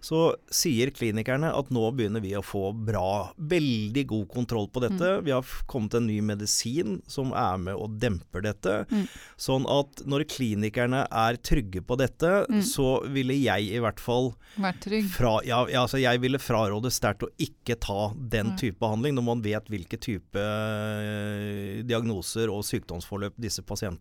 så 0.00 0.20
sier 0.52 0.90
klinikerne 0.96 1.50
at 1.52 1.70
nå 1.72 1.82
begynner 1.92 2.22
vi 2.24 2.32
å 2.36 2.42
få 2.44 2.70
bra, 2.72 3.32
veldig 3.36 4.04
god 4.08 4.26
kontroll 4.32 4.68
på 4.72 4.82
dette. 4.84 5.10
Mm. 5.20 5.24
Vi 5.26 5.34
har 5.34 5.50
kommet 5.70 5.96
en 5.98 6.06
ny 6.08 6.18
medisin 6.24 6.98
som 7.10 7.34
er 7.36 7.60
med 7.60 7.76
og 7.76 7.98
demper 8.00 8.44
dette. 8.46 8.76
Mm. 8.90 9.04
Sånn 9.40 9.68
at 9.70 10.02
når 10.08 10.24
klinikerne 10.32 11.04
er 11.04 11.40
trygge 11.44 11.84
på 11.84 11.98
dette, 12.00 12.32
mm. 12.48 12.62
så 12.64 12.88
ville 13.12 13.36
jeg 13.36 13.68
i 13.76 13.82
hvert 13.82 14.00
fall 14.00 14.32
Vært 14.60 14.80
trygg? 14.86 15.06
Fra, 15.12 15.36
ja, 15.46 15.60
altså 15.82 16.00
jeg 16.00 16.22
ville 16.24 16.40
fraråde 16.40 16.90
sterkt 16.92 17.28
å 17.28 17.30
ikke 17.40 17.76
ta 17.80 18.10
den 18.16 18.56
type 18.60 18.80
behandling, 18.80 19.14
når 19.18 19.26
man 19.28 19.44
vet 19.44 19.68
hvilke 19.70 20.00
type 20.00 20.40
eh, 20.40 21.84
diagnoser 21.86 22.50
og 22.52 22.64
sykdomsforløp 22.66 23.36
disse 23.40 23.62
pasientene 23.66 23.99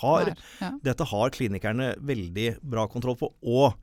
har. 0.00 0.32
Ja. 0.60 0.72
Dette 0.84 1.06
har 1.08 1.30
klinikerne 1.34 1.92
veldig 2.00 2.48
bra 2.62 2.88
kontroll 2.90 3.16
på. 3.20 3.32
og 3.42 3.76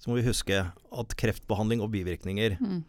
så 0.00 0.10
må 0.10 0.18
vi 0.18 0.26
huske 0.26 0.58
at 0.60 1.14
kreftbehandling 1.16 1.80
og 1.80 1.88
bivirkninger 1.94 2.58
mm. 2.60 2.80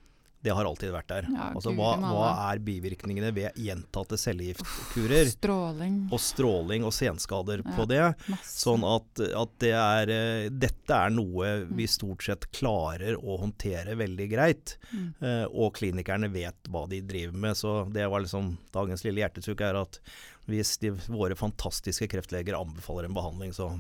Det 0.46 0.54
har 0.54 0.68
alltid 0.70 0.92
vært 0.94 1.08
der. 1.10 1.28
Ja, 1.34 1.48
altså, 1.58 1.72
hva, 1.74 1.96
hva, 1.98 2.26
er 2.52 2.60
bivirkningene 2.62 3.32
ved 3.34 3.56
gjentatte 3.58 4.18
cellegiftkurer? 4.22 5.32
Stråling. 5.32 5.96
Og 6.14 6.22
stråling 6.22 6.86
og 6.86 6.94
senskader 6.94 7.64
ja, 7.64 7.74
på 7.74 7.88
det. 7.90 8.04
Masse. 8.30 8.54
Sånn 8.62 8.86
at, 8.86 9.24
at 9.26 9.56
det 9.64 9.72
er, 9.74 10.12
uh, 10.14 10.46
dette 10.54 11.00
er 11.00 11.16
noe 11.16 11.56
mm. 11.64 11.74
vi 11.80 11.88
stort 11.90 12.28
sett 12.28 12.46
klarer 12.54 13.18
å 13.18 13.40
håndtere 13.42 13.98
veldig 13.98 14.28
greit. 14.30 14.76
Mm. 14.92 15.08
Eh, 15.20 15.44
og 15.50 15.74
klinikerne 15.80 16.30
vet 16.30 16.70
hva 16.70 16.86
de 16.92 17.02
driver 17.02 17.42
med. 17.48 17.58
Så 17.58 17.74
det 17.94 18.06
var 18.12 18.22
liksom 18.22 18.54
dagens 18.76 19.06
lille 19.08 19.24
hjertesukk 19.24 19.66
er 19.66 19.82
at 19.82 20.00
hvis 20.46 20.76
de, 20.84 20.94
våre 21.10 21.34
fantastiske 21.38 22.08
kreftleger 22.12 22.58
anbefaler 22.58 23.10
en 23.10 23.18
behandling, 23.18 23.54
så 23.56 23.72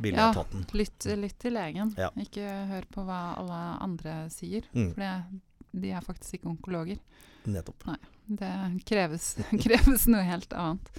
ja. 0.00 0.32
Lytt, 0.72 1.04
lytt 1.04 1.38
til 1.42 1.52
legen. 1.52 1.92
Ja. 2.00 2.08
Ikke 2.16 2.46
hør 2.70 2.86
på 2.88 3.04
hva 3.04 3.20
alle 3.36 3.60
andre 3.84 4.14
sier. 4.32 4.64
Mm. 4.72 4.94
For 4.94 5.02
det, 5.02 5.40
de 5.72 5.92
er 5.94 6.04
faktisk 6.04 6.38
ikke 6.38 6.52
onkologer. 6.52 7.00
Nettopp. 7.48 7.84
Nei, 7.88 7.98
det 8.40 8.54
kreves, 8.88 9.34
kreves 9.64 10.06
noe 10.10 10.24
helt 10.26 10.52
annet. 10.52 10.90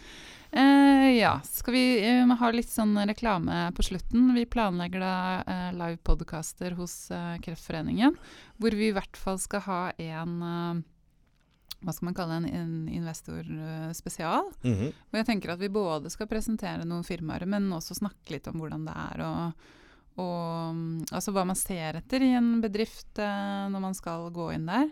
Eh, 0.52 1.10
ja, 1.16 1.38
skal 1.48 1.74
vi 1.74 1.84
eh, 2.04 2.28
ha 2.28 2.52
litt 2.52 2.70
sånn 2.70 2.98
reklame 3.08 3.70
på 3.76 3.86
slutten? 3.88 4.34
Vi 4.36 4.44
planlegger 4.52 5.04
da 5.04 5.18
eh, 5.46 5.68
live 5.78 6.02
podcaster 6.04 6.76
hos 6.76 6.96
eh, 7.12 7.38
Kreftforeningen, 7.44 8.18
hvor 8.60 8.76
vi 8.76 8.90
i 8.90 8.96
hvert 8.96 9.16
fall 9.20 9.40
skal 9.40 9.64
ha 9.70 9.84
en 9.96 10.42
eh, 10.44 10.82
hva 11.82 11.94
skal 11.96 12.12
man 12.12 12.18
kalle 12.18 12.36
en, 12.38 12.46
en 12.46 12.74
investorspesial. 12.94 14.52
Mm 14.62 14.74
-hmm. 14.76 14.92
Hvor 15.10 15.18
jeg 15.18 15.26
tenker 15.26 15.50
at 15.50 15.60
vi 15.60 15.70
både 15.70 16.10
skal 16.10 16.28
presentere 16.28 16.86
noen 16.86 17.04
firmaer, 17.04 17.46
men 17.46 17.74
også 17.74 17.96
snakke 17.96 18.36
litt 18.36 18.48
om 18.48 18.60
hvordan 18.60 18.86
det 18.86 18.94
er 18.94 19.24
og, 19.26 19.52
og 20.19 21.13
altså 21.13 21.32
hva 21.32 21.45
man 21.47 21.58
ser 21.60 22.02
etter 22.02 22.24
i 22.26 22.34
en 22.36 22.58
bedrift 22.63 23.19
eh, 23.21 23.67
når 23.71 23.84
man 23.84 23.95
skal 23.97 24.28
gå 24.36 24.50
inn 24.56 24.67
der. 24.67 24.89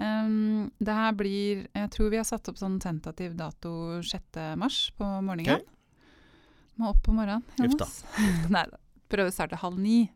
Um, 0.00 0.70
det 0.80 0.94
her 0.96 1.12
blir 1.12 1.66
Jeg 1.76 1.90
tror 1.92 2.08
vi 2.08 2.16
har 2.16 2.24
satt 2.24 2.46
opp 2.48 2.56
sånn 2.56 2.78
tentativ 2.80 3.34
dato 3.36 4.00
6. 4.00 4.38
mars 4.56 4.86
på 4.96 5.04
morgenen. 5.04 5.60
Okay. 5.60 6.80
Må 6.80 6.94
opp 6.94 7.02
på 7.04 7.12
morgenen. 7.12 7.44
Jonas. 7.60 8.00
Nei 8.54 8.64
da. 8.70 8.80
Prøve 9.10 9.32
å 9.32 9.34
starte 9.34 9.58
halv 9.60 9.78
ni. 9.82 10.06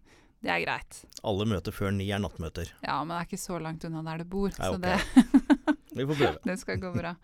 Det 0.44 0.52
er 0.52 0.62
greit. 0.64 1.02
Alle 1.24 1.46
møter 1.48 1.72
før 1.72 1.92
ni 1.96 2.06
er 2.12 2.20
nattmøter. 2.20 2.70
Ja, 2.84 2.98
men 3.02 3.14
det 3.14 3.20
er 3.20 3.28
ikke 3.28 3.40
så 3.40 3.58
langt 3.60 3.84
unna 3.88 4.02
der 4.06 4.24
du 4.24 4.28
bor. 4.28 4.52
Nei, 4.52 4.70
så 4.70 4.76
okay. 4.76 5.00
det 5.20 5.53
Vi 5.94 6.06
får 6.06 6.18
prøve. 6.18 6.38
det 6.50 6.56
skal 6.60 6.80
gå 6.82 6.92
bra. 6.94 7.14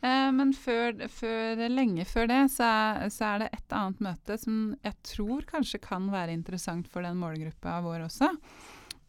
Eh, 0.00 0.30
men 0.32 0.52
før, 0.56 0.96
før, 1.12 1.64
lenge 1.68 2.06
før 2.08 2.28
det, 2.30 2.40
så 2.54 2.68
er, 2.68 3.08
så 3.12 3.30
er, 3.30 3.44
det 3.44 3.50
et 3.58 3.76
annet 3.76 4.04
møte 4.04 4.38
som 4.40 4.60
jeg 4.84 4.96
tror 5.14 5.44
kanskje 5.50 5.82
kan 5.84 6.08
være 6.12 6.36
interessant 6.36 6.88
for 6.90 7.04
den 7.06 7.20
målgruppa 7.20 7.80
vår 7.84 8.06
også. 8.08 8.30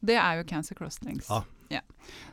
Det 0.05 0.17
er 0.19 0.39
jo 0.39 0.47
Cancer 0.49 0.77
Crosslinks. 0.77 1.29
Ah. 1.31 1.47
Ja. 1.71 1.81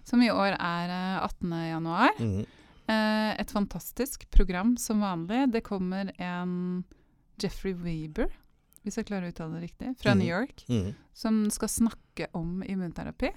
Som 0.05 0.23
i 0.23 0.31
år 0.31 0.57
er 0.59 0.90
18. 1.23 1.53
Eh. 1.53 1.79
Mm 1.79 1.87
-hmm. 1.87 2.47
eh, 2.87 3.40
et 3.40 3.51
fantastisk 3.51 4.31
program 4.31 4.77
som 4.77 5.01
vanlig. 5.01 5.53
Det 5.53 5.61
kommer 5.61 6.12
en 6.18 6.85
Jeffrey 7.42 7.75
Weber, 7.75 8.29
hvis 8.83 8.97
jeg 8.97 9.07
klarer 9.07 9.27
å 9.27 9.29
uttale 9.29 9.55
det 9.55 9.62
riktig, 9.62 9.95
fra 9.99 10.12
mm 10.12 10.18
-hmm. 10.18 10.25
New 10.25 10.40
York, 10.40 10.64
mm 10.68 10.83
-hmm. 10.83 10.95
som 11.12 11.51
skal 11.51 11.68
snakke 11.68 12.27
om 12.33 12.62
immunterapi 12.62 13.31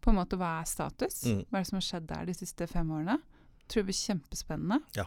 på 0.00 0.12
en 0.12 0.18
måte 0.20 0.38
hva 0.40 0.58
er 0.60 0.68
status? 0.68 1.22
Mm. 1.28 1.42
Hva 1.48 1.58
er 1.58 1.64
det 1.64 1.70
som 1.70 1.80
har 1.80 1.86
skjedd 1.86 2.06
der 2.10 2.28
de 2.30 2.36
siste 2.36 2.68
fem 2.70 2.92
årene? 2.96 3.18
Tror 3.66 3.84
det 3.84 3.90
blir 3.90 4.00
kjempespennende. 4.00 4.80
Ja. 4.96 5.06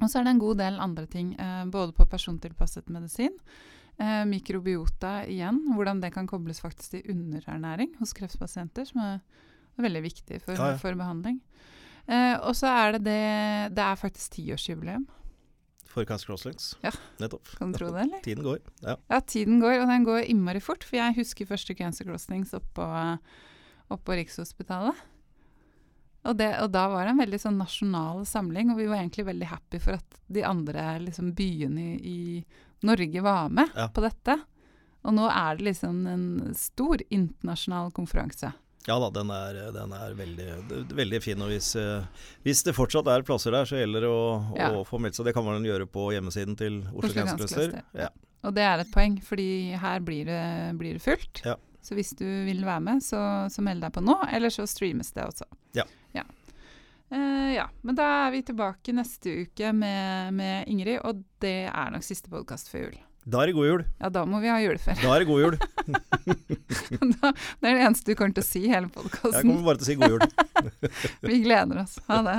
Og 0.00 0.08
så 0.08 0.20
er 0.20 0.26
det 0.26 0.32
en 0.34 0.42
god 0.42 0.60
del 0.62 0.80
andre 0.80 1.06
ting, 1.10 1.34
eh, 1.38 1.64
både 1.68 1.92
på 1.96 2.06
persontilpasset 2.08 2.88
medisin, 2.88 3.36
eh, 3.98 4.24
mikrobiota 4.24 5.26
igjen, 5.28 5.60
hvordan 5.76 6.00
det 6.00 6.12
kan 6.14 6.26
kobles 6.26 6.60
faktisk 6.60 6.96
til 6.96 7.12
underernæring 7.12 7.96
hos 7.98 8.14
kreftpasienter, 8.16 8.88
som 8.88 9.00
er, 9.04 9.20
veldig 9.80 10.02
viktig 10.02 10.42
for, 10.42 10.52
ja, 10.52 10.74
ja. 10.74 10.76
for 10.76 10.92
behandling. 10.92 11.38
Eh, 12.04 12.36
og 12.44 12.52
så 12.52 12.68
er 12.68 12.92
det 12.92 13.04
det 13.06 13.74
Det 13.76 13.80
er 13.80 13.96
faktisk 13.96 14.32
tiårsjubileum. 14.32 15.06
For 15.88 16.04
Cancer 16.04 16.26
Crosslinks. 16.26 16.76
Ja. 16.84 16.90
Nettopp. 17.18 17.48
Kan 17.56 17.72
du 17.72 17.78
tro 17.78 17.88
det, 17.90 18.02
eller? 18.02 18.20
Tiden 18.26 18.44
går. 18.44 18.58
Ja. 18.82 18.96
ja, 19.10 19.20
tiden 19.20 19.60
går, 19.60 19.80
og 19.80 19.88
den 19.88 20.04
går 20.04 20.28
innmari 20.28 20.60
fort. 20.60 20.84
For 20.84 20.96
jeg 20.96 21.16
husker 21.16 21.48
første 21.48 21.74
Cancer 21.74 22.04
Crosslinks 22.04 22.52
oppå 22.54 22.84
oppå 23.90 24.16
Rikshospitalet. 24.18 25.06
Og, 26.20 26.36
det, 26.36 26.50
og, 26.60 26.68
da 26.74 26.84
var 26.92 27.06
det 27.06 27.14
en 27.14 27.22
veldig 27.22 27.40
sånn 27.40 27.60
nasjonal 27.60 28.26
samling, 28.28 28.72
og 28.72 28.80
vi 28.80 28.88
var 28.90 29.00
egentlig 29.00 29.24
veldig 29.30 29.48
happy 29.48 29.80
for 29.80 29.96
at 29.96 30.18
de 30.28 30.44
andre 30.44 30.98
liksom, 31.06 31.32
byene 31.36 31.94
i, 31.96 32.18
i 32.40 32.44
Norge 32.86 33.22
var 33.24 33.48
med 33.52 33.72
ja. 33.72 33.88
på 33.88 34.04
dette. 34.04 34.36
Og 35.00 35.16
nå 35.16 35.28
er 35.32 35.56
det 35.56 35.70
liksom 35.70 36.02
en 36.10 36.26
stor 36.56 37.00
internasjonal 37.08 37.88
konferanse. 37.96 38.52
Ja 38.88 38.96
da, 39.00 39.10
den 39.12 39.30
er, 39.32 39.58
den 39.74 39.92
er 39.96 40.14
veldig, 40.16 40.48
veldig, 40.96 41.20
fin. 41.24 41.40
Og 41.44 41.52
hvis, 41.52 41.74
eh, 41.76 42.04
hvis, 42.44 42.62
det 42.64 42.76
fortsatt 42.76 43.08
er 43.12 43.24
plasser 43.24 43.52
der, 43.56 43.68
så 43.68 43.80
gjelder 43.80 44.06
det 44.06 44.12
å, 44.12 44.24
ja. 44.56 44.70
å, 44.76 44.84
få 44.88 45.00
meldt 45.00 45.18
seg. 45.18 45.28
Det 45.28 45.34
kan 45.36 45.44
man 45.46 45.64
gjøre 45.64 45.88
på 45.88 46.10
hjemmesiden 46.14 46.56
til 46.60 46.80
Oslo, 46.90 47.12
Oslo 47.12 47.26
Cancer 47.32 47.80
Ja. 47.96 48.10
Og 48.40 48.54
det 48.56 48.64
er 48.64 48.80
et 48.80 48.92
poeng, 48.92 49.18
fordi 49.20 49.76
her 49.76 50.00
blir 50.04 50.24
det, 50.28 50.44
blir 50.80 50.96
det 50.96 51.04
fullt. 51.04 51.42
Ja. 51.44 51.58
Så 51.82 51.96
hvis 51.96 52.12
du 52.18 52.24
vil 52.46 52.60
være 52.66 52.80
med, 52.84 53.02
så, 53.04 53.20
så 53.50 53.62
meld 53.64 53.80
deg 53.84 53.92
på 53.94 54.02
nå, 54.04 54.16
eller 54.32 54.52
så 54.52 54.66
streames 54.68 55.12
det 55.16 55.24
også. 55.24 55.46
Ja. 55.78 55.86
Ja. 56.16 56.24
Uh, 57.10 57.50
ja. 57.56 57.68
Men 57.82 57.96
da 57.98 58.08
er 58.26 58.34
vi 58.36 58.42
tilbake 58.46 58.92
neste 58.94 59.32
uke 59.46 59.72
med, 59.74 60.34
med 60.36 60.68
Ingrid, 60.70 61.00
og 61.06 61.22
det 61.42 61.56
er 61.70 61.94
nok 61.94 62.04
siste 62.06 62.30
podkast 62.32 62.70
før 62.72 62.88
jul. 62.90 62.98
Da 63.30 63.42
er 63.42 63.50
det 63.50 63.54
god 63.58 63.66
jul. 63.68 63.82
Ja, 64.00 64.08
da 64.12 64.22
må 64.28 64.38
vi 64.40 64.48
ha 64.48 64.56
juleferie. 64.62 65.00
Da 65.02 65.10
er 65.14 65.22
det 65.24 65.28
god 65.28 65.42
jul. 65.44 65.58
Da- 67.20 67.32
det 67.60 67.68
er 67.68 67.74
det 67.76 67.82
eneste 67.84 68.12
du 68.12 68.16
kommer 68.18 68.34
til 68.36 68.42
å 68.44 68.46
si 68.46 68.62
i 68.64 68.70
hele 68.70 68.88
Jeg 68.90 69.42
kommer 69.44 69.66
bare 69.66 69.80
til 69.80 69.84
å 69.84 69.88
si 69.90 69.96
god 70.00 70.14
jul. 70.14 70.24
Vi 71.28 71.40
gleder 71.44 71.82
oss. 71.82 71.98
Ha 72.08 72.20
det. 72.26 72.38